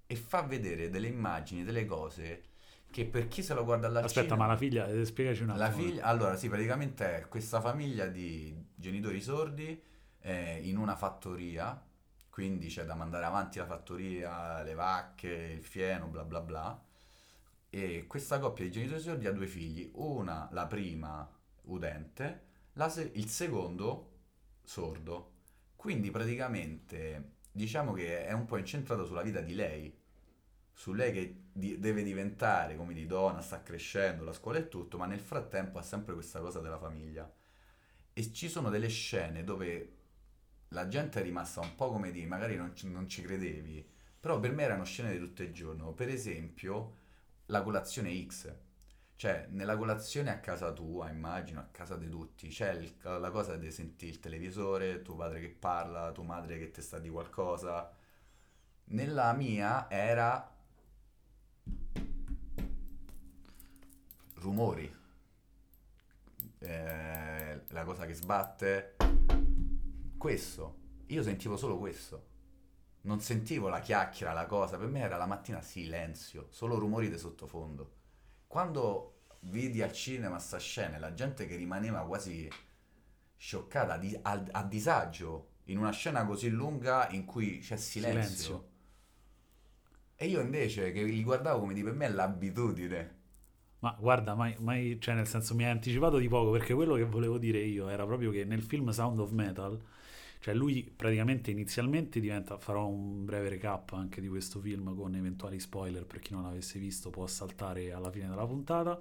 [0.05, 2.43] e fa vedere delle immagini, delle cose
[2.89, 5.65] che per chi se lo guarda alla Aspetta, ma la figlia, eh, spiegaci un attimo.
[5.65, 9.81] la figlia, allora sì, praticamente è questa famiglia di genitori sordi
[10.21, 11.79] eh, in una fattoria,
[12.29, 16.81] quindi c'è da mandare avanti la fattoria, le vacche, il fieno, bla bla bla.
[17.69, 21.29] E questa coppia di genitori sordi ha due figli, una, la prima,
[21.63, 24.11] udente, la se- il secondo,
[24.63, 25.33] sordo.
[25.75, 29.96] Quindi praticamente diciamo che è un po' incentrato sulla vita di lei,
[30.77, 34.97] su lei che di- deve diventare come di donna, sta crescendo, la scuola e tutto,
[34.99, 37.29] ma nel frattempo ha sempre questa cosa della famiglia.
[38.13, 39.93] E ci sono delle scene dove
[40.69, 43.87] la gente è rimasta un po' come di, magari non ci, non ci credevi,
[44.19, 45.93] però per me erano scene di tutto il giorno.
[45.93, 46.95] Per esempio,
[47.47, 48.53] la colazione X.
[49.15, 53.55] Cioè, nella colazione a casa tua, immagino, a casa di tutti, c'è il- la cosa
[53.57, 57.91] di sentire il televisore, tuo padre che parla, tua madre che ti sta di qualcosa.
[58.89, 60.49] Nella mia era
[64.47, 64.95] rumori,
[66.59, 68.95] Eh, la cosa che sbatte,
[70.17, 70.75] questo.
[71.07, 72.25] Io sentivo solo questo.
[73.01, 74.77] Non sentivo la chiacchiera, la cosa.
[74.77, 77.93] Per me era la mattina silenzio, solo rumori di sottofondo.
[78.47, 82.49] Quando vidi al cinema sta scena la gente che rimaneva quasi
[83.35, 88.21] scioccata, a, di- a- a disagio, in una scena così lunga in cui c'è silenzio.
[88.23, 88.69] Silenzio.
[90.15, 93.15] E io invece che li guardavo come di per me è l'abitudine.
[93.79, 97.03] Ma guarda, mai, mai- cioè nel senso mi hai anticipato di poco perché quello che
[97.05, 99.79] volevo dire io era proprio che nel film Sound of Metal,
[100.39, 105.59] cioè lui praticamente inizialmente diventa, farò un breve recap anche di questo film con eventuali
[105.59, 108.99] spoiler per chi non l'avesse visto può saltare alla fine della puntata.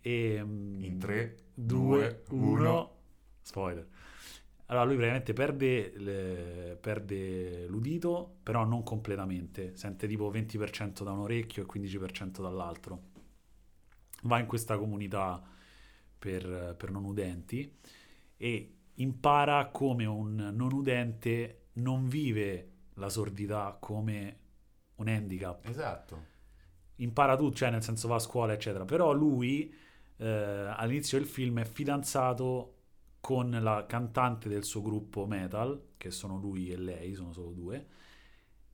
[0.00, 2.90] E, mm, In 3, 2, 2, 1, 1.
[3.42, 3.86] spoiler.
[4.68, 11.20] Allora lui praticamente perde, le- perde l'udito, però non completamente, sente tipo 20% da un
[11.20, 13.14] orecchio e 15% dall'altro.
[14.26, 15.42] Va in questa comunità
[16.18, 17.78] per, per non udenti
[18.36, 24.38] e impara come un non udente non vive la sordità come
[24.96, 26.24] un handicap Esatto.
[26.96, 28.84] impara tutto, cioè nel senso va a scuola, eccetera.
[28.84, 29.72] Però lui
[30.16, 30.26] eh,
[30.76, 32.72] all'inizio del film è fidanzato
[33.20, 37.86] con la cantante del suo gruppo metal, che sono lui e lei, sono solo due,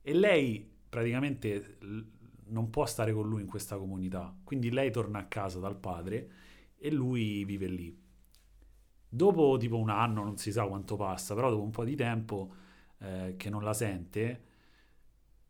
[0.03, 1.79] e lei praticamente
[2.53, 6.31] non può stare con lui in questa comunità, quindi lei torna a casa dal padre
[6.79, 8.01] e lui vive lì.
[9.09, 12.55] Dopo tipo un anno, non si sa quanto passa, però dopo un po' di tempo
[12.99, 14.45] eh, che non la sente,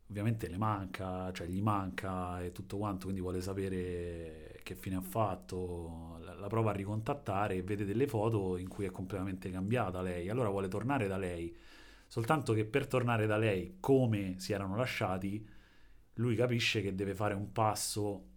[0.08, 5.00] ovviamente le manca, cioè gli manca e tutto quanto, quindi vuole sapere che fine ha
[5.00, 10.02] fatto, la, la prova a ricontattare e vede delle foto in cui è completamente cambiata
[10.02, 11.56] lei, allora vuole tornare da lei,
[12.06, 15.51] soltanto che per tornare da lei come si erano lasciati,
[16.14, 18.28] lui capisce che deve fare un passo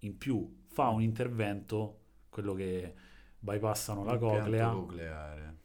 [0.00, 2.94] in più, fa un intervento, quello che
[3.38, 5.56] bypassano la coclea, nucleare.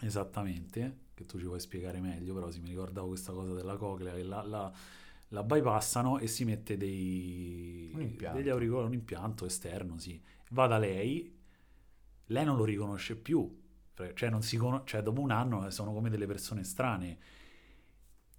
[0.00, 4.14] Esattamente, che tu ci puoi spiegare meglio, però sì, mi ricordavo questa cosa della coclea
[4.14, 4.72] che la, la,
[5.28, 7.90] la bypassano e si mette dei,
[8.32, 10.20] degli auricolari, un impianto esterno, sì.
[10.50, 11.36] Va da lei,
[12.26, 13.60] lei non lo riconosce più,
[14.14, 17.18] cioè, non si cono- cioè dopo un anno eh, sono come delle persone strane.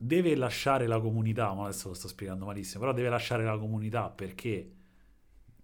[0.02, 4.10] Deve lasciare la comunità, ma adesso lo sto spiegando malissimo, però deve lasciare la comunità
[4.10, 4.72] perché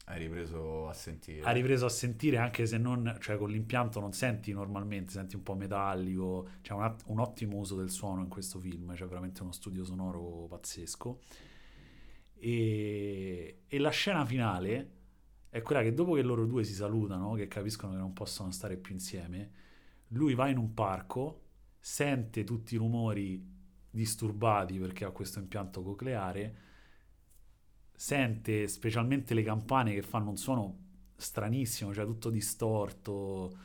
[0.07, 1.41] Hai ripreso a sentire.
[1.41, 5.41] ha ripreso a sentire anche se non, cioè con l'impianto non senti normalmente, senti un
[5.43, 9.41] po' metallico, c'è un, att- un ottimo uso del suono in questo film, c'è veramente
[9.41, 11.19] uno studio sonoro pazzesco.
[12.37, 14.91] E, e la scena finale
[15.49, 18.77] è quella che dopo che loro due si salutano, che capiscono che non possono stare
[18.77, 19.51] più insieme,
[20.09, 21.41] lui va in un parco,
[21.79, 23.53] sente tutti i rumori
[23.95, 26.55] disturbati perché ha questo impianto cocleare,
[27.95, 30.83] sente specialmente le campane che fanno un suono
[31.15, 33.57] stranissimo, cioè tutto distorto,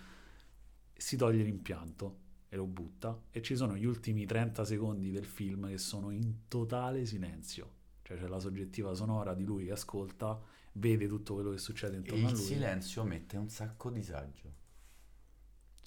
[0.95, 2.19] si toglie l'impianto
[2.49, 6.47] e lo butta e ci sono gli ultimi 30 secondi del film che sono in
[6.49, 7.73] totale silenzio,
[8.03, 10.41] cioè c'è la soggettiva sonora di lui che ascolta,
[10.75, 12.45] vede tutto quello che succede E intorno a il lui.
[12.45, 14.59] silenzio mette un sacco disagio.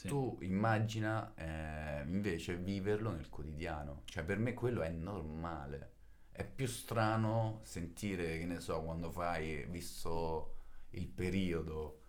[0.04, 0.10] Sì.
[0.10, 4.02] Tu immagina eh, invece viverlo nel quotidiano.
[4.04, 5.92] Cioè, per me quello è normale.
[6.30, 10.56] È più strano sentire, che ne so, quando fai, visto
[10.92, 12.02] il periodo,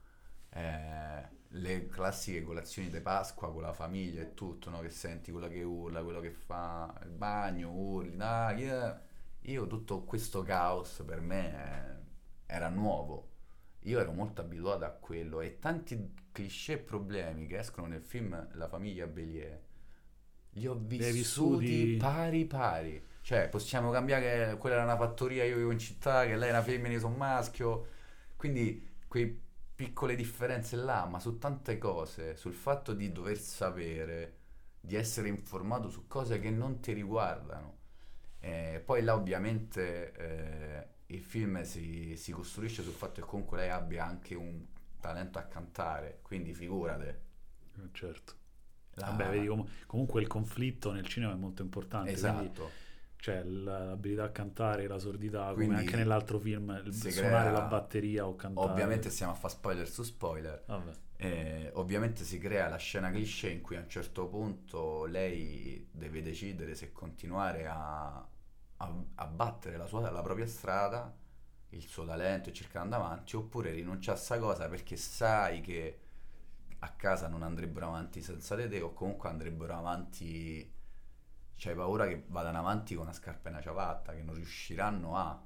[0.51, 4.81] eh, le classiche colazioni di Pasqua con la famiglia e tutto, no?
[4.81, 9.01] Che senti quella che urla, quello che fa il bagno, urli, dai, yeah.
[9.43, 13.29] Io tutto questo caos per me eh, era nuovo.
[13.83, 18.49] Io ero molto abituato a quello e tanti cliché e problemi che escono nel film
[18.55, 19.63] La famiglia Bélier
[20.55, 23.03] li ho vissuti vissuti- pari pari.
[23.23, 26.63] Cioè, possiamo cambiare, quella era una fattoria, io vivo in città, che lei è una
[26.63, 27.87] femmina, io sono maschio.
[28.37, 29.41] Quindi, quei
[29.75, 34.37] piccole differenze là, ma su tante cose, sul fatto di dover sapere,
[34.81, 37.79] di essere informato su cose che non ti riguardano.
[38.41, 43.71] Eh, poi là ovviamente eh, il film si, si costruisce sul fatto che comunque lei
[43.71, 44.67] abbia anche un
[45.05, 47.21] talento a cantare, quindi figurate.
[47.77, 48.33] Eh, Certo.
[48.95, 52.71] la- Vabbè, vedi com- comunque il conflitto nel cinema è molto importante, quindi Esatto.
[53.17, 57.51] cioè l- l'abilità a cantare, la sordità, come Quindi anche nell'altro film, il suonare crea-
[57.51, 58.71] la batteria o cantare.
[58.71, 60.63] Ovviamente stiamo a fare spoiler su spoiler.
[60.67, 60.93] Vabbè.
[61.17, 66.23] Eh, ovviamente si crea la scena cliché in cui a un certo punto lei deve
[66.23, 68.27] decidere se continuare a,
[68.77, 71.15] a, a battere la, sua, la propria strada,
[71.75, 75.61] il suo talento e cercare di andare avanti, oppure rinunciare a sta cosa perché sai
[75.61, 75.99] che
[76.81, 80.71] a casa non andrebbero avanti senza di te o comunque andrebbero avanti,
[81.57, 85.43] c'hai paura che vadano avanti con una scarpa e una ciabatta, che non riusciranno a...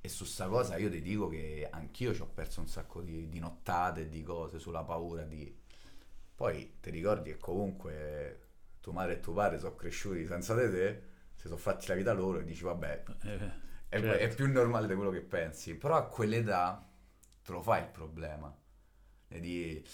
[0.00, 3.28] E su sta cosa io ti dico che anch'io ci ho perso un sacco di,
[3.28, 5.54] di nottate di cose sulla paura di...
[6.34, 8.40] Poi ti ricordi che comunque
[8.80, 11.02] tua madre e tuo padre sono cresciuti senza di te,
[11.34, 14.24] si sono fatti la vita loro e dici vabbè, Eh, è, certo.
[14.24, 15.74] è più normale di quello che pensi.
[15.76, 16.86] Però a quell'età
[17.42, 18.54] te lo fai il problema.
[19.28, 19.84] E di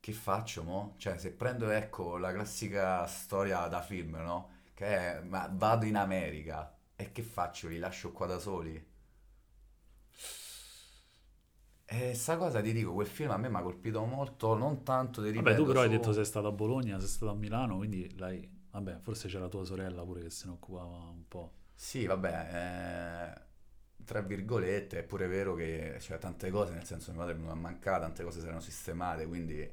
[0.00, 0.94] che faccio mo?
[0.98, 4.50] Cioè, se prendo ecco la classica storia da film, no?
[4.74, 7.68] Che è ma vado in America e che faccio?
[7.68, 8.82] Li lascio qua da soli?
[11.84, 15.22] E sta cosa ti dico, quel film a me mi ha colpito molto, non tanto
[15.22, 17.34] ti Vabbè, tu ripeto, però hai su- detto sei stato a Bologna, sei stato a
[17.34, 18.48] Milano, quindi l'hai...
[18.70, 21.52] Vabbè, forse c'era tua sorella pure che se ne occupava un po'.
[21.82, 23.34] Sì, vabbè,
[23.98, 27.48] eh, tra virgolette, è pure vero che c'è tante cose, nel senso mia madre non
[27.48, 29.68] ha mancato, tante cose si erano sistemate, quindi,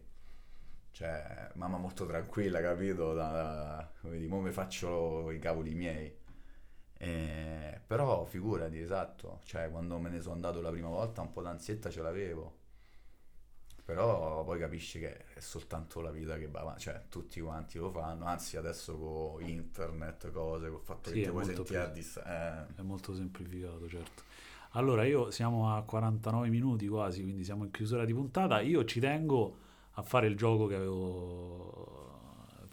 [0.92, 3.14] cioè, mamma molto tranquilla, capito?
[3.14, 6.16] Da, da- come dire, mo mi faccio i cavoli miei.
[6.98, 11.42] Eh, però figurati, esatto, cioè, quando me ne sono andato la prima volta un po'
[11.42, 12.57] d'ansietta ce l'avevo.
[13.88, 17.90] Però poi capisci che è soltanto la vita che va avanti, cioè tutti quanti lo
[17.90, 22.68] fanno, anzi adesso con internet, cose, col fatto Sì, che ti puoi sentire a distanza.
[22.76, 24.24] È molto semplificato, certo.
[24.72, 28.60] Allora, io siamo a 49 minuti quasi, quindi siamo in chiusura di puntata.
[28.60, 29.58] Io ci tengo
[29.92, 32.07] a fare il gioco che avevo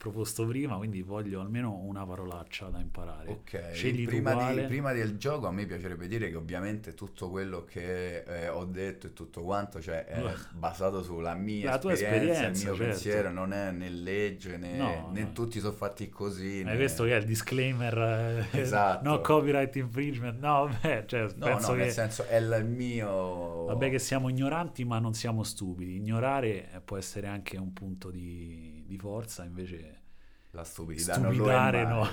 [0.04, 3.30] proposto prima, quindi voglio almeno una parolaccia da imparare.
[3.30, 7.64] Ok, Scegli prima, di- prima del gioco a me piacerebbe dire che ovviamente tutto quello
[7.64, 12.42] che eh, ho detto e tutto quanto cioè, è basato sulla mia La esperienza, esperienza,
[12.42, 12.84] il mio certo.
[12.84, 15.32] pensiero, non è né legge né, No, né no.
[15.32, 16.62] tutti sono fatti così.
[16.64, 18.46] Né- questo che è il disclaimer?
[18.52, 19.08] eh, Esatto.
[19.08, 20.38] No copyright infringement.
[20.38, 21.84] No, vabbè, cioè, No, penso no, che...
[21.84, 23.64] nel senso è il mio...
[23.64, 25.96] Vabbè che siamo ignoranti ma non siamo stupidi.
[25.96, 30.02] Ignorare eh, può essere anche un punto di, di forza, invece
[30.50, 32.06] La stupidità stupidare no.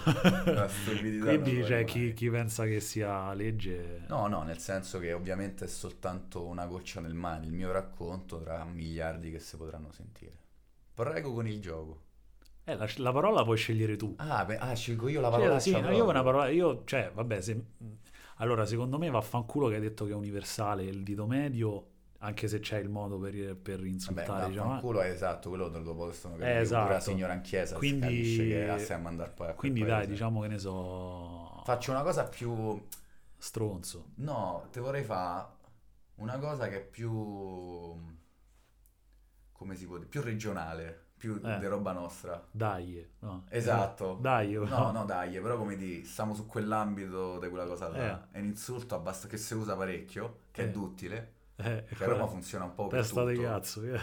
[0.46, 4.06] La stupidità Quindi cioè, chi, chi pensa che sia legge...
[4.08, 8.40] No, no, nel senso che ovviamente è soltanto una goccia nel mare, il mio racconto
[8.42, 10.38] tra miliardi che si potranno sentire.
[10.94, 12.02] Prego con il gioco.
[12.64, 14.14] Eh, la, la parola puoi scegliere tu.
[14.18, 15.60] Ah, beh, ah, scelgo io la Cioè, parola.
[15.60, 17.64] sì, no, io una parola, io, cioè, vabbè, se,
[18.38, 21.91] allora, secondo me vaffanculo che hai detto che è universale il dito medio,
[22.24, 24.68] anche se c'è il modo per, per Vabbè, insultare, diciamo, eh.
[24.68, 26.92] vaffanculo è esatto, quello lo possono Eh, capire pure esatto.
[26.94, 30.42] la signora in chiesa Quindi- che la stai a mandare poi a Quindi dai, diciamo
[30.42, 32.80] che ne so, Faccio una cosa più...
[33.38, 34.10] stronzo.
[34.16, 35.48] No, te vorrei fare
[36.16, 37.10] una cosa che è più...
[39.52, 40.08] come si può dire?
[40.10, 41.58] Più regionale, più Eh.
[41.60, 42.44] di roba nostra.
[42.52, 43.46] Dai, no.
[43.50, 44.18] Esatto.
[44.22, 48.28] Dai, No, no, dai, però come di, stiamo su quell'ambito di quella cosa là.
[48.32, 50.66] È un insulto abbast- che si usa parecchio, che Eh.
[50.66, 51.34] è duttile,
[51.64, 53.48] Eh, che a Roma funziona un po' per testa di tutto.
[53.48, 53.84] cazzo.
[53.84, 54.00] eh.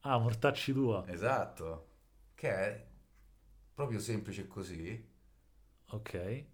[0.00, 1.04] Ah, mortacci tua.
[1.08, 1.86] Esatto.
[2.34, 2.86] Che è
[3.72, 5.12] proprio semplice così.
[5.90, 6.14] Ok.
[6.14, 6.46] Eh,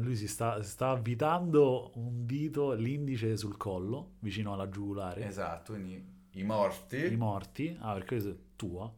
[0.00, 5.24] Lui si sta, sta avvitando un dito, l'indice sul collo, vicino alla giugulare.
[5.26, 7.12] Esatto, quindi i morti.
[7.12, 7.76] I morti.
[7.80, 8.92] Ah, perché è tua.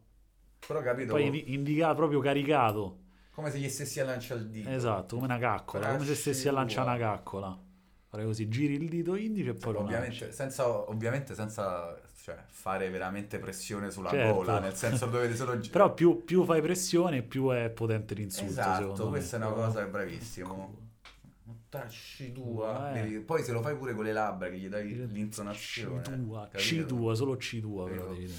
[0.67, 2.99] Però capito Poi indi- indicato, proprio caricato.
[3.31, 4.69] come se gli stessi a lanciare il dito.
[4.69, 7.59] Esatto, come una caccola, come se stessi a lanciare una caccola.
[8.11, 9.79] Fare così, giri il dito indice e poi lo.
[9.79, 14.33] Ovviamente senza, ovviamente senza cioè, fare veramente pressione sulla Certo.
[14.35, 18.51] gola, nel senso dovete solo gi- Però più, più fai pressione, più è potente l'insulto,
[18.51, 19.09] Esatto, secondo me.
[19.11, 20.77] questa è una cosa che è bravissimo.
[21.69, 22.93] Tacci tua.
[23.01, 23.19] Eh.
[23.21, 26.01] Poi se lo fai pure con le labbra che gli dai l'intonazione.
[26.01, 26.85] C tua, C capito?
[26.87, 28.13] tua, solo C tua però Capito?
[28.13, 28.37] devi dire.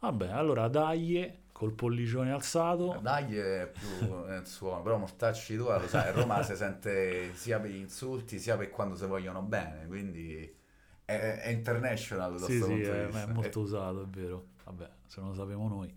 [0.00, 3.02] Vabbè, allora dai col pollicione alzato.
[3.02, 3.88] Dai è più
[4.28, 8.38] il suono, però mortacci tua lo sai, a Roma si sente sia per gli insulti
[8.38, 10.56] sia per quando si vogliono bene, quindi
[11.04, 13.22] è, è international da Sì, questo sì, punto di è, vista.
[13.22, 14.48] è molto usato, è vero.
[14.64, 15.92] Vabbè, se non lo sappiamo noi.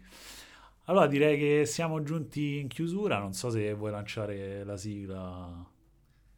[0.85, 5.67] Allora direi che siamo giunti in chiusura, non so se vuoi lanciare la sigla.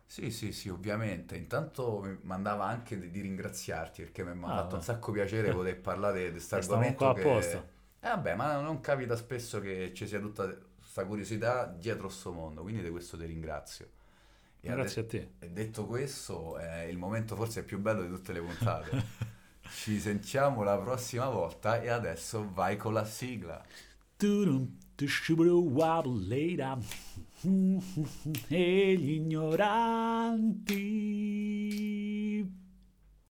[0.05, 1.35] Sì, sì, sì, ovviamente.
[1.37, 5.51] Intanto mi mandava anche di, di ringraziarti perché mi ha Ah, fatto un sacco piacere
[5.53, 7.65] poter parlare di questo argomento qua apposta.
[8.03, 12.63] Eh vabbè, ma non capita spesso che ci sia tutta questa curiosità dietro sto mondo,
[12.63, 13.87] quindi di questo ti ringrazio.
[14.59, 15.33] E Grazie ade- a te.
[15.45, 19.29] E detto questo, è il momento forse più bello di tutte le puntate.
[19.69, 23.63] Ci sentiamo la prossima volta e adesso vai con la sigla.
[28.49, 30.61] E gli ignoranti